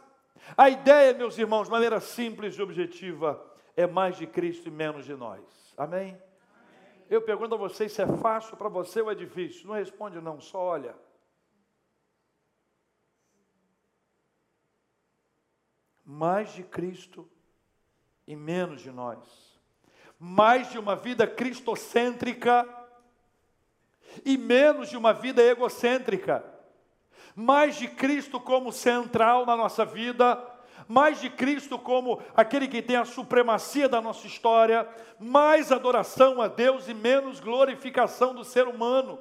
A 0.57 0.69
ideia, 0.69 1.15
meus 1.15 1.39
irmãos, 1.39 1.65
de 1.65 1.71
maneira 1.71 1.99
simples 1.99 2.57
e 2.57 2.63
objetiva, 2.63 3.43
é 3.77 3.87
mais 3.87 4.17
de 4.17 4.27
Cristo 4.27 4.69
e 4.69 4.71
menos 4.71 5.05
de 5.07 5.15
nós. 5.15 5.41
Amém? 5.77 6.17
Eu 7.09 7.23
pergunto 7.23 7.55
a 7.55 7.59
vocês 7.59 7.93
se 7.93 8.03
é 8.03 8.07
fácil 8.07 8.57
para 8.57 8.69
você 8.69 9.01
ou 9.01 9.11
é 9.11 9.15
difícil. 9.15 9.67
Não 9.67 9.75
responde, 9.75 10.21
não, 10.21 10.41
só 10.41 10.59
olha. 10.59 10.95
Mais 16.05 16.53
de 16.53 16.63
Cristo 16.63 17.29
e 18.27 18.35
menos 18.35 18.81
de 18.81 18.91
nós. 18.91 19.19
Mais 20.19 20.71
de 20.71 20.79
uma 20.79 20.97
vida 20.97 21.27
cristocêntrica 21.27 22.67
e 24.25 24.39
menos 24.39 24.89
de 24.89 24.97
uma 24.97 25.13
vida 25.13 25.43
egocêntrica. 25.43 26.45
Mais 27.35 27.77
de 27.77 27.89
Cristo 27.89 28.41
como 28.41 28.73
central 28.73 29.45
na 29.45 29.57
nossa 29.57 29.85
vida 29.85 30.54
mais 30.89 31.21
de 31.21 31.31
Cristo 31.31 31.79
como 31.79 32.21
aquele 32.37 32.69
que 32.69 32.83
tem 32.83 32.97
a 32.97 33.05
supremacia 33.05 33.89
da 33.89 34.01
nossa 34.01 34.27
história, 34.27 34.89
mais 35.19 35.73
adoração 35.73 36.41
a 36.41 36.49
Deus 36.49 36.89
e 36.89 36.95
menos 36.95 37.41
glorificação 37.41 38.35
do 38.35 38.45
ser 38.45 38.67
humano. 38.67 39.19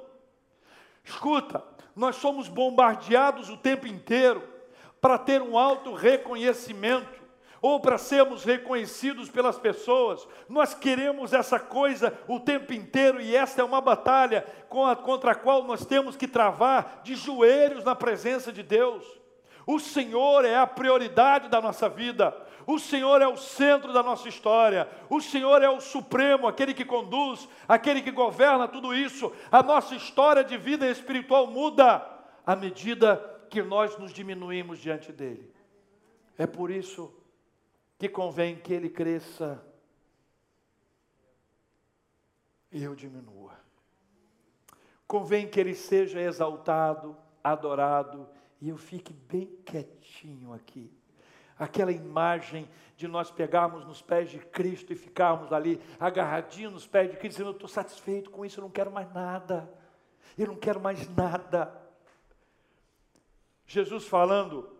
Escuta, 1.04 1.62
nós 1.94 2.16
somos 2.16 2.48
bombardeados 2.48 3.48
o 3.50 3.56
tempo 3.56 3.86
inteiro 3.86 4.42
para 5.00 5.18
ter 5.18 5.42
um 5.42 5.58
alto 5.58 5.92
reconhecimento 5.94 7.22
ou 7.60 7.80
para 7.80 7.96
sermos 7.96 8.44
reconhecidos 8.44 9.30
pelas 9.30 9.58
pessoas. 9.58 10.28
Nós 10.48 10.74
queremos 10.74 11.32
essa 11.32 11.58
coisa 11.58 12.12
o 12.28 12.38
tempo 12.38 12.74
inteiro 12.74 13.20
e 13.20 13.34
esta 13.34 13.62
é 13.62 13.64
uma 13.64 13.80
batalha 13.80 14.44
contra 14.68 15.32
a 15.32 15.34
qual 15.34 15.62
nós 15.64 15.86
temos 15.86 16.14
que 16.14 16.28
travar 16.28 17.00
de 17.02 17.14
joelhos 17.14 17.84
na 17.84 17.94
presença 17.94 18.52
de 18.52 18.62
Deus. 18.62 19.23
O 19.66 19.78
Senhor 19.78 20.44
é 20.44 20.56
a 20.56 20.66
prioridade 20.66 21.48
da 21.48 21.60
nossa 21.60 21.88
vida. 21.88 22.36
O 22.66 22.78
Senhor 22.78 23.20
é 23.20 23.28
o 23.28 23.36
centro 23.36 23.92
da 23.92 24.02
nossa 24.02 24.28
história. 24.28 24.88
O 25.08 25.20
Senhor 25.20 25.62
é 25.62 25.68
o 25.68 25.80
supremo, 25.80 26.46
aquele 26.46 26.74
que 26.74 26.84
conduz, 26.84 27.48
aquele 27.68 28.02
que 28.02 28.10
governa 28.10 28.68
tudo 28.68 28.94
isso. 28.94 29.32
A 29.50 29.62
nossa 29.62 29.94
história 29.94 30.44
de 30.44 30.56
vida 30.56 30.88
espiritual 30.88 31.46
muda 31.46 32.06
à 32.46 32.54
medida 32.54 33.16
que 33.50 33.62
nós 33.62 33.96
nos 33.98 34.12
diminuímos 34.12 34.78
diante 34.78 35.12
dele. 35.12 35.52
É 36.36 36.46
por 36.46 36.70
isso 36.70 37.14
que 37.98 38.08
convém 38.08 38.56
que 38.56 38.72
ele 38.72 38.90
cresça 38.90 39.64
e 42.72 42.82
eu 42.82 42.94
diminua. 42.94 43.52
Convém 45.06 45.46
que 45.46 45.60
ele 45.60 45.74
seja 45.74 46.20
exaltado, 46.20 47.16
adorado 47.42 48.28
e 48.64 48.70
eu 48.70 48.78
fique 48.78 49.12
bem 49.12 49.46
quietinho 49.62 50.54
aqui. 50.54 50.90
aquela 51.58 51.92
imagem 51.92 52.66
de 52.96 53.06
nós 53.06 53.30
pegarmos 53.30 53.84
nos 53.84 54.00
pés 54.00 54.30
de 54.30 54.38
Cristo 54.38 54.90
e 54.90 54.96
ficarmos 54.96 55.52
ali 55.52 55.78
agarradinhos 56.00 56.72
nos 56.72 56.86
pés 56.86 57.10
de 57.10 57.18
Cristo, 57.18 57.32
dizendo: 57.36 57.50
Eu 57.50 57.56
estou 57.56 57.68
satisfeito 57.68 58.30
com 58.30 58.42
isso, 58.42 58.58
eu 58.58 58.62
não 58.62 58.70
quero 58.70 58.90
mais 58.90 59.12
nada, 59.12 59.70
eu 60.38 60.46
não 60.46 60.56
quero 60.56 60.80
mais 60.80 61.06
nada. 61.14 61.78
Jesus 63.66 64.06
falando 64.08 64.74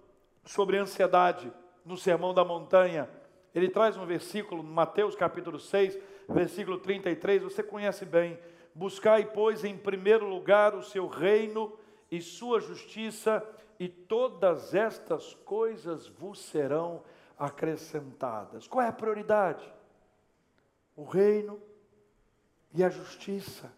sobre 0.46 0.78
ansiedade 0.78 1.52
no 1.84 1.98
Sermão 1.98 2.32
da 2.32 2.42
Montanha, 2.42 3.06
ele 3.54 3.68
traz 3.68 3.98
um 3.98 4.06
versículo, 4.06 4.64
Mateus 4.64 5.14
capítulo 5.14 5.60
6, 5.60 5.98
versículo 6.30 6.78
33, 6.78 7.42
você 7.42 7.62
conhece 7.62 8.06
bem. 8.06 8.38
Buscai, 8.74 9.26
pois, 9.26 9.62
em 9.62 9.76
primeiro 9.76 10.26
lugar 10.26 10.74
o 10.74 10.82
seu 10.82 11.06
reino 11.06 11.70
e 12.10 12.22
sua 12.22 12.60
justiça, 12.60 13.46
e 13.84 13.88
todas 13.88 14.74
estas 14.74 15.34
coisas 15.44 16.06
vos 16.06 16.38
serão 16.38 17.02
acrescentadas. 17.38 18.66
Qual 18.66 18.82
é 18.82 18.88
a 18.88 18.92
prioridade? 18.92 19.70
O 20.96 21.04
reino 21.04 21.60
e 22.72 22.82
a 22.82 22.88
justiça. 22.88 23.70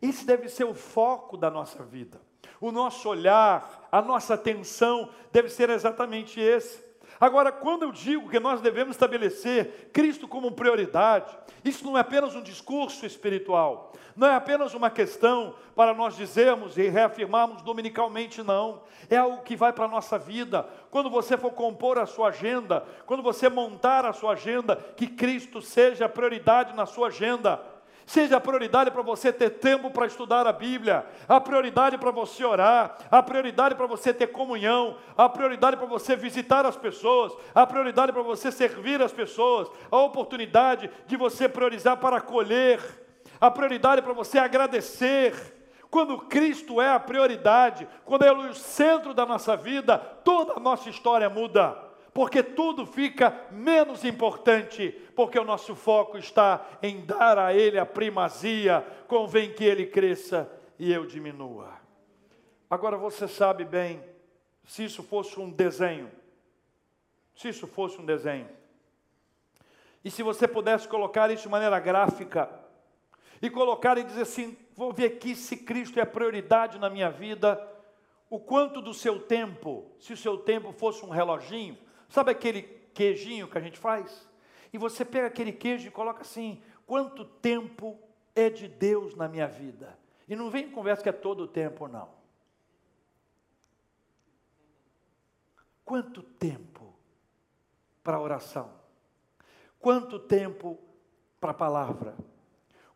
Esse 0.00 0.24
deve 0.24 0.48
ser 0.48 0.64
o 0.64 0.72
foco 0.72 1.36
da 1.36 1.50
nossa 1.50 1.84
vida. 1.84 2.18
O 2.58 2.72
nosso 2.72 3.06
olhar, 3.06 3.86
a 3.92 4.00
nossa 4.00 4.32
atenção 4.32 5.10
deve 5.30 5.50
ser 5.50 5.68
exatamente 5.68 6.40
esse. 6.40 6.82
Agora, 7.20 7.52
quando 7.52 7.82
eu 7.82 7.92
digo 7.92 8.28
que 8.28 8.40
nós 8.40 8.60
devemos 8.60 8.96
estabelecer 8.96 9.90
Cristo 9.92 10.26
como 10.26 10.52
prioridade, 10.52 11.36
isso 11.64 11.84
não 11.84 11.96
é 11.96 12.00
apenas 12.00 12.34
um 12.34 12.42
discurso 12.42 13.06
espiritual, 13.06 13.92
não 14.16 14.28
é 14.28 14.34
apenas 14.34 14.74
uma 14.74 14.90
questão 14.90 15.54
para 15.74 15.94
nós 15.94 16.16
dizermos 16.16 16.76
e 16.76 16.88
reafirmarmos 16.88 17.62
dominicalmente, 17.62 18.42
não. 18.42 18.82
É 19.08 19.16
algo 19.16 19.42
que 19.42 19.56
vai 19.56 19.72
para 19.72 19.86
a 19.86 19.88
nossa 19.88 20.18
vida. 20.18 20.68
Quando 20.90 21.10
você 21.10 21.36
for 21.36 21.50
compor 21.52 21.98
a 21.98 22.06
sua 22.06 22.28
agenda, 22.28 22.84
quando 23.06 23.22
você 23.22 23.48
montar 23.48 24.04
a 24.04 24.12
sua 24.12 24.32
agenda, 24.32 24.76
que 24.96 25.06
Cristo 25.06 25.60
seja 25.60 26.06
a 26.06 26.08
prioridade 26.08 26.74
na 26.74 26.86
sua 26.86 27.08
agenda. 27.08 27.60
Seja 28.06 28.36
a 28.36 28.40
prioridade 28.40 28.90
para 28.90 29.02
você 29.02 29.32
ter 29.32 29.50
tempo 29.50 29.90
para 29.90 30.06
estudar 30.06 30.46
a 30.46 30.52
Bíblia, 30.52 31.06
a 31.26 31.40
prioridade 31.40 31.96
para 31.96 32.10
você 32.10 32.44
orar, 32.44 32.98
a 33.10 33.22
prioridade 33.22 33.74
para 33.74 33.86
você 33.86 34.12
ter 34.12 34.26
comunhão, 34.26 34.98
a 35.16 35.26
prioridade 35.26 35.76
para 35.76 35.86
você 35.86 36.14
visitar 36.14 36.66
as 36.66 36.76
pessoas, 36.76 37.32
a 37.54 37.66
prioridade 37.66 38.12
para 38.12 38.22
você 38.22 38.52
servir 38.52 39.00
as 39.00 39.12
pessoas, 39.12 39.68
a 39.90 39.96
oportunidade 39.98 40.90
de 41.06 41.16
você 41.16 41.48
priorizar 41.48 41.96
para 41.96 42.18
acolher, 42.18 42.78
a 43.40 43.50
prioridade 43.50 44.02
para 44.02 44.12
você 44.12 44.38
agradecer. 44.38 45.34
Quando 45.90 46.18
Cristo 46.18 46.82
é 46.82 46.90
a 46.90 47.00
prioridade, 47.00 47.88
quando 48.04 48.24
Ele 48.24 48.48
é 48.48 48.50
o 48.50 48.54
centro 48.54 49.14
da 49.14 49.24
nossa 49.24 49.56
vida, 49.56 49.96
toda 49.96 50.54
a 50.54 50.60
nossa 50.60 50.90
história 50.90 51.30
muda 51.30 51.84
porque 52.14 52.44
tudo 52.44 52.86
fica 52.86 53.36
menos 53.50 54.04
importante, 54.04 54.96
porque 55.14 55.38
o 55.38 55.44
nosso 55.44 55.74
foco 55.74 56.18
está 56.18 56.66
em 56.82 57.04
dar 57.04 57.38
a 57.38 57.54
Ele 57.54 57.78
a 57.78 57.86
primazia, 57.86 58.86
convém 59.06 59.52
que 59.52 59.64
Ele 59.64 59.86
cresça 59.86 60.50
e 60.78 60.92
eu 60.92 61.06
diminua. 61.06 61.72
Agora 62.68 62.96
você 62.96 63.28
sabe 63.28 63.64
bem, 63.64 64.02
se 64.64 64.84
isso 64.84 65.02
fosse 65.02 65.38
um 65.38 65.50
desenho, 65.50 66.10
se 67.34 67.48
isso 67.48 67.66
fosse 67.66 68.00
um 68.00 68.04
desenho, 68.04 68.48
e 70.04 70.10
se 70.10 70.22
você 70.22 70.46
pudesse 70.46 70.86
colocar 70.86 71.30
isso 71.30 71.44
de 71.44 71.48
maneira 71.48 71.78
gráfica, 71.78 72.50
e 73.40 73.50
colocar 73.50 73.98
e 73.98 74.04
dizer 74.04 74.22
assim: 74.22 74.56
vou 74.74 74.92
ver 74.92 75.06
aqui 75.06 75.34
se 75.34 75.56
Cristo 75.56 75.98
é 76.00 76.04
prioridade 76.04 76.78
na 76.78 76.90
minha 76.90 77.10
vida, 77.10 77.60
o 78.28 78.38
quanto 78.38 78.80
do 78.80 78.92
seu 78.92 79.20
tempo, 79.20 79.90
se 79.98 80.12
o 80.12 80.16
seu 80.16 80.38
tempo 80.38 80.72
fosse 80.72 81.04
um 81.04 81.10
reloginho, 81.10 81.78
Sabe 82.14 82.30
aquele 82.30 82.62
queijinho 82.94 83.48
que 83.48 83.58
a 83.58 83.60
gente 83.60 83.76
faz? 83.76 84.24
E 84.74 84.78
você 84.78 85.04
pega 85.04 85.28
aquele 85.28 85.52
queijo 85.52 85.86
e 85.86 85.90
coloca 85.92 86.22
assim: 86.22 86.60
quanto 86.84 87.24
tempo 87.24 87.96
é 88.34 88.50
de 88.50 88.66
Deus 88.66 89.14
na 89.14 89.28
minha 89.28 89.46
vida? 89.46 89.96
E 90.26 90.34
não 90.34 90.50
vem 90.50 90.68
conversa 90.68 91.00
que 91.00 91.08
é 91.08 91.12
todo 91.12 91.44
o 91.44 91.46
tempo, 91.46 91.86
não. 91.86 92.08
Quanto 95.84 96.24
tempo 96.24 96.92
para 98.02 98.18
oração? 98.18 98.68
Quanto 99.78 100.18
tempo 100.18 100.76
para 101.40 101.52
a 101.52 101.54
palavra? 101.54 102.16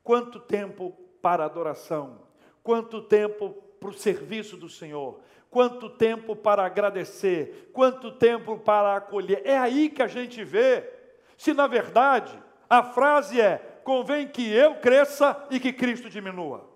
Quanto 0.03 0.41
tempo 0.41 0.91
para 1.23 1.45
adoração? 1.45 2.23
Quanto 2.61 3.03
tempo 3.03 3.51
para 3.79 3.91
o 3.91 3.95
serviço 3.95 4.57
do 4.57 4.69
Senhor? 4.69 5.21
quanto 5.51 5.89
tempo 5.89 6.37
para 6.37 6.63
agradecer, 6.63 7.71
quanto 7.73 8.13
tempo 8.13 8.59
para 8.59 8.97
acolher. 8.97 9.41
É 9.47 9.57
aí 9.57 9.89
que 9.89 10.03
a 10.03 10.07
gente 10.07 10.45
vê 10.45 10.98
se 11.39 11.55
na 11.55 11.67
verdade 11.67 12.39
a 12.69 12.83
frase 12.83 13.41
é: 13.41 13.57
convém 13.83 14.29
que 14.29 14.47
eu 14.53 14.79
cresça 14.81 15.47
e 15.51 15.59
que 15.59 15.73
Cristo 15.73 16.11
diminua. 16.11 16.69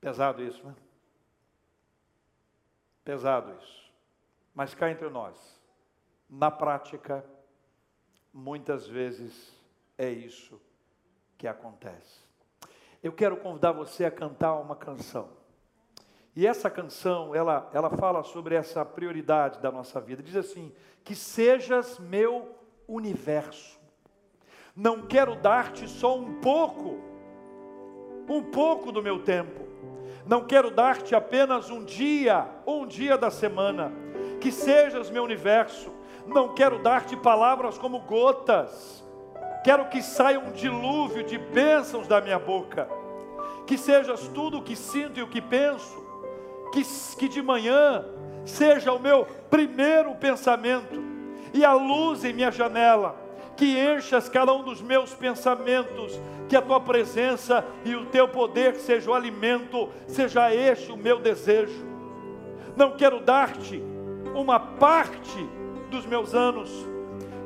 Pesado 0.00 0.42
isso, 0.42 0.66
né? 0.66 0.74
Pesado 3.04 3.52
isso. 3.60 3.92
Mas 4.54 4.74
cá 4.74 4.90
entre 4.90 5.10
nós, 5.10 5.60
na 6.30 6.50
prática, 6.50 7.22
muitas 8.32 8.86
vezes 8.86 9.52
é 9.98 10.08
isso 10.08 10.58
que 11.36 11.46
acontece 11.46 12.26
eu 13.06 13.12
quero 13.12 13.36
convidar 13.36 13.72
você 13.72 14.04
a 14.04 14.10
cantar 14.10 14.54
uma 14.56 14.74
canção. 14.74 15.28
E 16.36 16.46
essa 16.46 16.70
canção, 16.70 17.34
ela, 17.34 17.68
ela 17.72 17.90
fala 17.90 18.22
sobre 18.22 18.54
essa 18.54 18.84
prioridade 18.84 19.58
da 19.58 19.72
nossa 19.72 20.00
vida. 20.00 20.22
Diz 20.22 20.36
assim: 20.36 20.72
Que 21.02 21.14
sejas 21.14 21.98
meu 21.98 22.54
universo. 22.86 23.80
Não 24.76 25.02
quero 25.02 25.34
dar-te 25.34 25.88
só 25.88 26.16
um 26.16 26.34
pouco, 26.40 27.00
um 28.28 28.42
pouco 28.42 28.92
do 28.92 29.02
meu 29.02 29.24
tempo. 29.24 29.66
Não 30.26 30.44
quero 30.44 30.70
dar-te 30.70 31.14
apenas 31.14 31.70
um 31.70 31.82
dia, 31.82 32.46
um 32.66 32.86
dia 32.86 33.16
da 33.16 33.30
semana. 33.30 33.90
Que 34.40 34.52
sejas 34.52 35.10
meu 35.10 35.24
universo. 35.24 35.90
Não 36.26 36.54
quero 36.54 36.78
dar-te 36.82 37.16
palavras 37.16 37.78
como 37.78 38.00
gotas 38.00 39.06
Quero 39.66 39.86
que 39.86 40.00
saia 40.00 40.38
um 40.38 40.52
dilúvio 40.52 41.24
de 41.24 41.36
bênçãos 41.36 42.06
da 42.06 42.20
minha 42.20 42.38
boca. 42.38 42.88
Que 43.66 43.76
sejas 43.76 44.28
tudo 44.28 44.58
o 44.58 44.62
que 44.62 44.76
sinto 44.76 45.18
e 45.18 45.24
o 45.24 45.26
que 45.26 45.42
penso. 45.42 46.05
Que, 46.76 46.84
que 47.16 47.28
de 47.28 47.40
manhã 47.40 48.04
seja 48.44 48.92
o 48.92 48.98
meu 48.98 49.26
primeiro 49.48 50.14
pensamento 50.16 51.02
e 51.54 51.64
a 51.64 51.72
luz 51.72 52.24
em 52.24 52.32
minha 52.34 52.50
janela. 52.50 53.16
Que 53.56 53.78
enchas 53.78 54.28
cada 54.28 54.52
um 54.52 54.62
dos 54.62 54.82
meus 54.82 55.14
pensamentos. 55.14 56.20
Que 56.48 56.56
a 56.56 56.62
tua 56.62 56.80
presença 56.80 57.64
e 57.84 57.94
o 57.94 58.06
teu 58.06 58.28
poder 58.28 58.74
seja 58.76 59.10
o 59.10 59.14
alimento. 59.14 59.88
Seja 60.06 60.54
este 60.54 60.92
o 60.92 60.96
meu 60.96 61.18
desejo. 61.18 61.86
Não 62.76 62.96
quero 62.96 63.20
dar-te 63.20 63.82
uma 64.34 64.60
parte 64.60 65.48
dos 65.90 66.04
meus 66.04 66.34
anos 66.34 66.70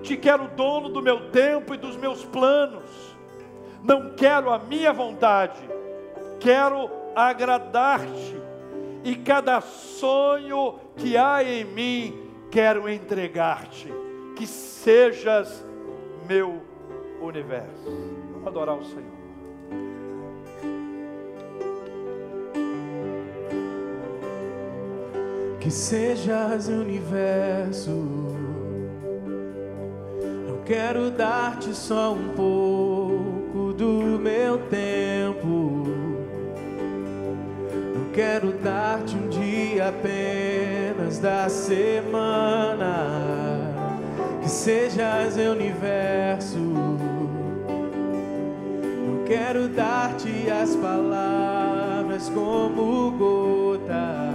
te 0.03 0.17
quero 0.17 0.49
dono 0.49 0.89
do 0.89 1.03
meu 1.03 1.31
tempo 1.31 1.75
e 1.75 1.77
dos 1.77 1.97
meus 1.97 2.25
planos. 2.25 3.17
Não 3.83 4.15
quero 4.15 4.51
a 4.51 4.59
minha 4.59 4.93
vontade, 4.93 5.61
quero 6.39 6.91
agradar-te. 7.15 8.50
E 9.05 9.15
cada 9.17 9.61
sonho 9.61 10.79
que 10.97 11.17
há 11.17 11.43
em 11.43 11.65
mim, 11.65 12.31
quero 12.51 12.89
entregar-te. 12.89 13.93
Que 14.37 14.47
sejas 14.47 15.65
meu 16.29 16.63
universo. 17.21 17.85
Vamos 18.33 18.47
adorar 18.47 18.77
o 18.77 18.85
Senhor. 18.85 19.21
Que 25.61 25.71
sejas 25.71 26.69
o 26.69 26.73
universo 26.73 28.41
quero 30.71 31.11
dar-te 31.11 31.75
só 31.75 32.13
um 32.13 32.29
pouco 32.29 33.73
do 33.73 34.21
meu 34.21 34.57
tempo. 34.69 34.90
Dar-te 38.63 39.17
um 39.17 39.29
dia 39.29 39.89
apenas 39.89 41.19
da 41.19 41.49
semana. 41.49 42.95
Que 44.43 44.49
sejas 44.49 45.37
o 45.37 45.53
universo. 45.53 46.59
Não 48.99 49.25
quero 49.27 49.69
dar-te 49.69 50.51
as 50.51 50.77
palavras 50.77 52.29
como 52.31 53.11
gotas 53.13 54.31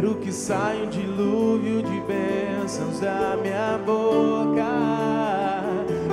Quero 0.00 0.14
que 0.14 0.32
saia 0.32 0.84
um 0.84 0.88
dilúvio 0.88 1.82
de 1.82 2.00
bênçãos 2.00 3.00
da 3.00 3.36
minha 3.42 3.78
boca. 3.84 4.64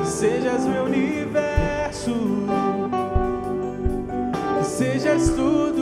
Sejas 0.03 0.65
meu 0.65 0.83
universo, 0.83 2.11
sejas 4.61 5.29
tudo 5.29 5.76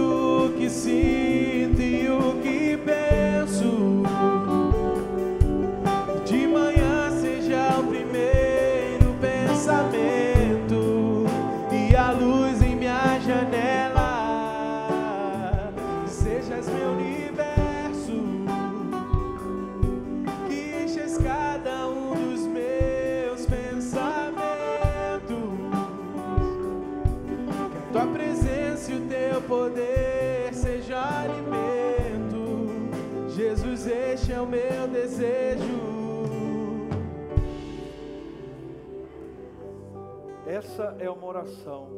que 0.65 0.69
sinto 0.71 1.79
e 1.79 2.09
o 2.09 2.41
que 2.41 2.75
penso. 2.77 4.01
De 6.25 6.47
manhã 6.47 7.11
seja 7.21 7.77
o 7.79 7.83
primeiro 7.83 9.13
pensamento 9.21 10.15
e 11.71 11.95
a 11.95 12.09
luz 12.11 12.63
em 12.63 12.75
minha 12.77 13.19
janela. 13.19 14.11
Sejas 16.07 16.67
meu 16.67 16.93
universo, 16.93 18.23
que 20.47 20.83
enches 20.83 21.19
cada 21.19 21.87
um 21.89 22.15
dos 22.15 22.47
meus 22.47 23.45
pensamentos. 23.45 24.25
Que 27.71 27.77
a 27.77 27.91
tua 27.91 28.07
presença 28.07 28.91
e 28.91 28.95
o 28.95 29.01
teu 29.01 29.41
poder 29.43 30.04
seja 30.85 31.01
alimento. 31.01 32.45
Jesus, 33.29 33.87
este 33.87 34.33
é 34.33 34.39
o 34.39 34.45
meu 34.45 34.87
desejo. 34.87 35.65
Essa 40.45 40.95
é 40.99 41.09
uma 41.09 41.25
oração 41.25 41.89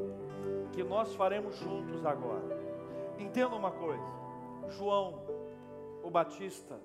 que 0.71 0.83
nós 0.83 1.13
faremos 1.15 1.57
juntos 1.57 2.05
agora. 2.05 2.57
Entenda 3.19 3.55
uma 3.55 3.71
coisa: 3.71 4.05
João, 4.69 5.21
o 6.01 6.09
Batista, 6.09 6.79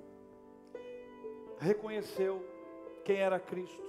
reconheceu 1.60 2.44
quem 3.04 3.18
era 3.18 3.38
Cristo, 3.38 3.80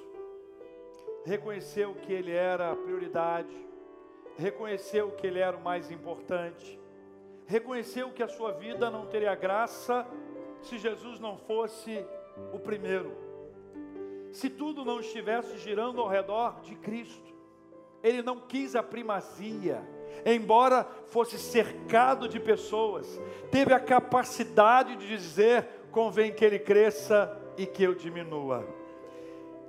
reconheceu 1.26 1.96
que 1.96 2.14
ele 2.14 2.32
era 2.32 2.72
a 2.72 2.76
prioridade, 2.76 3.56
reconheceu 4.38 5.12
que 5.12 5.26
ele 5.26 5.40
era 5.40 5.58
o 5.58 5.64
mais 5.64 5.90
importante, 5.90 6.80
reconheceu 7.46 8.12
que 8.12 8.24
a 8.24 8.28
sua 8.28 8.52
vida 8.52 8.90
não 8.90 9.06
teria 9.06 9.36
graça 9.36 10.08
se 10.62 10.78
Jesus 10.78 11.20
não 11.20 11.38
fosse 11.38 12.06
o 12.54 12.60
primeiro, 12.60 13.12
se 14.32 14.50
tudo 14.50 14.86
não 14.86 15.00
estivesse 15.00 15.58
girando 15.58 16.02
ao 16.02 16.08
redor 16.08 16.62
de 16.62 16.76
Cristo. 16.76 17.34
Ele 18.02 18.22
não 18.22 18.40
quis 18.40 18.76
a 18.76 18.84
primazia, 18.84 19.82
embora 20.26 20.86
fosse 21.08 21.38
cercado 21.38 22.28
de 22.28 22.40
pessoas, 22.40 23.20
teve 23.50 23.74
a 23.74 23.80
capacidade 23.80 24.96
de 24.98 25.08
dizer: 25.08 25.68
convém 25.92 26.34
que 26.34 26.44
ele 26.44 26.60
cresça 26.60 27.40
e 27.58 27.66
que 27.66 27.84
eu 27.84 27.94
diminua. 27.94 28.68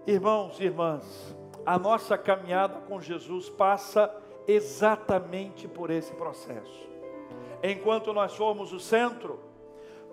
Irmãos 0.06 0.58
e 0.58 0.64
irmãs, 0.64 1.36
a 1.64 1.78
nossa 1.78 2.18
caminhada 2.18 2.80
com 2.80 3.00
Jesus 3.00 3.48
passa 3.48 4.12
exatamente 4.46 5.68
por 5.68 5.90
esse 5.90 6.12
processo. 6.14 6.93
Enquanto 7.66 8.12
nós 8.12 8.36
formos 8.36 8.74
o 8.74 8.78
centro, 8.78 9.40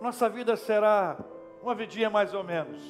nossa 0.01 0.29
vida 0.29 0.55
será 0.55 1.17
uma 1.61 1.75
vidinha 1.75 2.09
mais 2.09 2.33
ou 2.33 2.45
menos, 2.45 2.81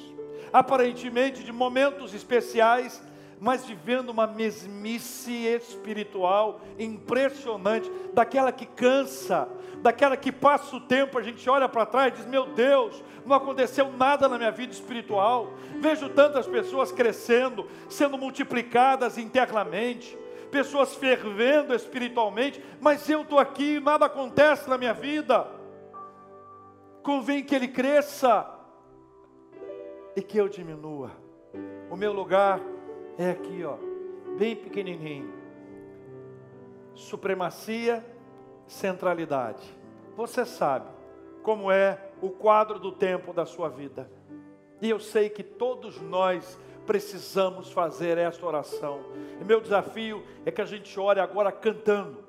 aparentemente 0.52 1.42
de 1.42 1.50
momentos 1.50 2.14
especiais, 2.14 3.02
mas 3.40 3.64
vivendo 3.64 4.10
uma 4.10 4.24
mesmice 4.24 5.32
espiritual 5.32 6.60
impressionante, 6.78 7.90
daquela 8.12 8.52
que 8.52 8.64
cansa, 8.64 9.48
daquela 9.78 10.16
que 10.16 10.30
passa 10.30 10.76
o 10.76 10.80
tempo, 10.80 11.18
a 11.18 11.22
gente 11.22 11.50
olha 11.50 11.68
para 11.68 11.84
trás 11.84 12.12
e 12.12 12.16
diz: 12.18 12.26
Meu 12.26 12.46
Deus, 12.46 13.02
não 13.26 13.34
aconteceu 13.34 13.90
nada 13.90 14.28
na 14.28 14.38
minha 14.38 14.52
vida 14.52 14.72
espiritual. 14.72 15.54
Vejo 15.80 16.08
tantas 16.08 16.46
pessoas 16.46 16.92
crescendo, 16.92 17.66
sendo 17.88 18.16
multiplicadas 18.16 19.18
internamente, 19.18 20.16
pessoas 20.52 20.94
fervendo 20.94 21.74
espiritualmente, 21.74 22.62
mas 22.78 23.08
eu 23.08 23.22
estou 23.22 23.38
aqui 23.38 23.80
nada 23.80 24.04
acontece 24.04 24.68
na 24.68 24.76
minha 24.76 24.92
vida. 24.92 25.48
Convém 27.02 27.42
que 27.42 27.54
ele 27.54 27.66
cresça 27.66 28.46
e 30.14 30.20
que 30.20 30.36
eu 30.36 30.48
diminua. 30.48 31.10
O 31.90 31.96
meu 31.96 32.12
lugar 32.12 32.60
é 33.18 33.30
aqui, 33.30 33.64
ó, 33.64 33.76
bem 34.38 34.54
pequenininho. 34.54 35.32
Supremacia, 36.94 38.04
centralidade. 38.66 39.64
Você 40.14 40.44
sabe 40.44 40.86
como 41.42 41.72
é 41.72 41.98
o 42.20 42.28
quadro 42.28 42.78
do 42.78 42.92
tempo 42.92 43.32
da 43.32 43.46
sua 43.46 43.70
vida. 43.70 44.08
E 44.82 44.90
eu 44.90 45.00
sei 45.00 45.30
que 45.30 45.42
todos 45.42 46.00
nós 46.00 46.58
precisamos 46.86 47.70
fazer 47.70 48.18
esta 48.18 48.44
oração. 48.44 49.00
E 49.40 49.44
meu 49.44 49.60
desafio 49.60 50.22
é 50.44 50.50
que 50.50 50.60
a 50.60 50.66
gente 50.66 50.98
ore 50.98 51.20
agora 51.20 51.50
cantando, 51.52 52.24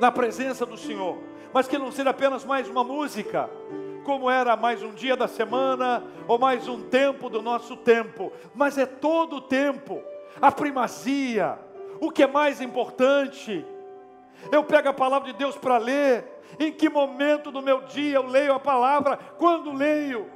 na 0.00 0.10
presença 0.10 0.66
do 0.66 0.76
Senhor, 0.76 1.18
mas 1.52 1.68
que 1.68 1.78
não 1.78 1.92
seja 1.92 2.10
apenas 2.10 2.44
mais 2.44 2.68
uma 2.68 2.82
música, 2.82 3.48
como 4.04 4.28
era 4.28 4.56
mais 4.56 4.82
um 4.82 4.92
dia 4.92 5.16
da 5.16 5.28
semana 5.28 6.02
ou 6.26 6.38
mais 6.38 6.66
um 6.66 6.88
tempo 6.88 7.28
do 7.28 7.40
nosso 7.40 7.76
tempo, 7.76 8.32
mas 8.54 8.78
é 8.78 8.86
todo 8.86 9.36
o 9.36 9.40
tempo, 9.40 10.02
a 10.40 10.50
primazia, 10.50 11.58
o 12.00 12.10
que 12.10 12.24
é 12.24 12.26
mais 12.26 12.60
importante. 12.60 13.64
Eu 14.50 14.64
pego 14.64 14.88
a 14.88 14.92
palavra 14.92 15.30
de 15.30 15.38
Deus 15.38 15.56
para 15.56 15.78
ler, 15.78 16.24
em 16.58 16.72
que 16.72 16.88
momento 16.88 17.52
do 17.52 17.62
meu 17.62 17.82
dia 17.82 18.16
eu 18.16 18.26
leio 18.26 18.54
a 18.54 18.60
palavra, 18.60 19.16
quando 19.38 19.72
leio, 19.72 20.28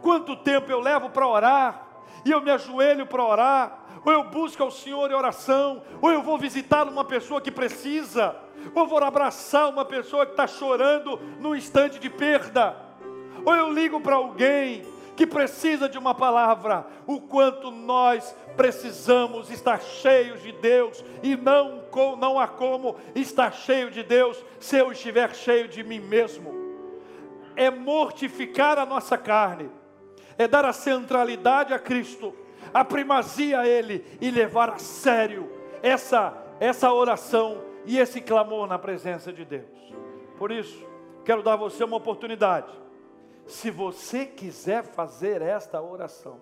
quanto 0.00 0.36
tempo 0.36 0.70
eu 0.70 0.80
levo 0.80 1.10
para 1.10 1.28
orar, 1.28 1.83
e 2.24 2.30
eu 2.30 2.40
me 2.40 2.50
ajoelho 2.50 3.06
para 3.06 3.24
orar, 3.24 3.78
ou 4.04 4.12
eu 4.12 4.24
busco 4.24 4.62
ao 4.62 4.70
Senhor 4.70 5.10
em 5.10 5.14
oração, 5.14 5.82
ou 6.00 6.10
eu 6.10 6.22
vou 6.22 6.38
visitar 6.38 6.86
uma 6.86 7.04
pessoa 7.04 7.40
que 7.40 7.50
precisa, 7.50 8.36
ou 8.74 8.86
vou 8.86 8.98
abraçar 9.02 9.68
uma 9.68 9.84
pessoa 9.84 10.24
que 10.24 10.32
está 10.32 10.46
chorando 10.46 11.18
num 11.40 11.54
instante 11.54 11.98
de 11.98 12.10
perda 12.10 12.84
ou 13.44 13.54
eu 13.54 13.72
ligo 13.72 14.00
para 14.00 14.16
alguém 14.16 14.82
que 15.16 15.26
precisa 15.26 15.88
de 15.88 15.96
uma 15.96 16.12
palavra, 16.12 16.86
o 17.06 17.20
quanto 17.20 17.70
nós 17.70 18.34
precisamos 18.56 19.48
estar 19.48 19.80
cheios 19.80 20.42
de 20.42 20.50
Deus 20.50 21.04
e 21.22 21.36
não, 21.36 21.84
não 22.18 22.38
há 22.38 22.48
como 22.48 22.96
estar 23.14 23.52
cheio 23.52 23.92
de 23.92 24.02
Deus 24.02 24.42
se 24.58 24.76
eu 24.76 24.90
estiver 24.90 25.32
cheio 25.34 25.68
de 25.68 25.84
mim 25.84 26.00
mesmo. 26.00 26.52
É 27.54 27.70
mortificar 27.70 28.76
a 28.76 28.84
nossa 28.86 29.16
carne, 29.16 29.70
é 30.36 30.48
dar 30.48 30.64
a 30.64 30.72
centralidade 30.72 31.72
a 31.72 31.78
Cristo, 31.78 32.34
a 32.72 32.84
primazia 32.84 33.60
a 33.60 33.68
Ele 33.68 34.04
e 34.20 34.30
levar 34.30 34.70
a 34.70 34.78
sério 34.78 35.50
essa, 35.82 36.36
essa 36.60 36.92
oração 36.92 37.62
e 37.84 37.98
esse 37.98 38.20
clamor 38.20 38.66
na 38.66 38.78
presença 38.78 39.32
de 39.32 39.44
Deus. 39.44 39.64
Por 40.38 40.50
isso, 40.50 40.86
quero 41.24 41.42
dar 41.42 41.54
a 41.54 41.56
você 41.56 41.84
uma 41.84 41.96
oportunidade 41.96 42.84
se 43.46 43.70
você 43.70 44.24
quiser 44.24 44.84
fazer 44.84 45.42
esta 45.42 45.80
oração, 45.80 46.40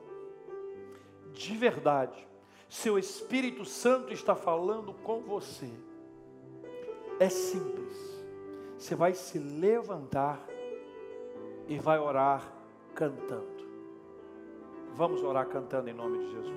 de 1.33 1.57
verdade, 1.57 2.27
seu 2.69 2.99
Espírito 2.99 3.65
Santo 3.65 4.13
está 4.13 4.35
falando 4.35 4.95
com 4.95 5.21
você, 5.21 5.71
é 7.19 7.29
simples. 7.29 7.93
Você 8.79 8.95
vai 8.95 9.15
se 9.15 9.39
levantar 9.39 10.41
e 11.69 11.79
vai 11.79 11.99
orar 11.99 12.53
cantando. 12.95 13.52
Vamos 14.95 15.23
orar 15.23 15.47
cantando 15.47 15.89
em 15.89 15.95
nome 15.95 16.19
de 16.19 16.33
Jesus. 16.33 16.53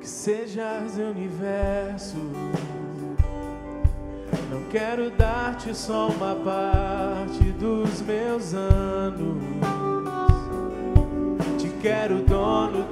Que 0.00 0.08
sejas 0.08 0.96
universo. 0.96 2.16
Não 4.50 4.62
quero 4.70 5.10
dar-te 5.10 5.74
só 5.74 6.08
uma 6.08 6.34
parte 6.34 7.44
dos 7.52 8.02
meus 8.02 8.52
anos. 8.52 9.42
Te 11.58 11.68
quero 11.80 12.22
dono 12.24 12.84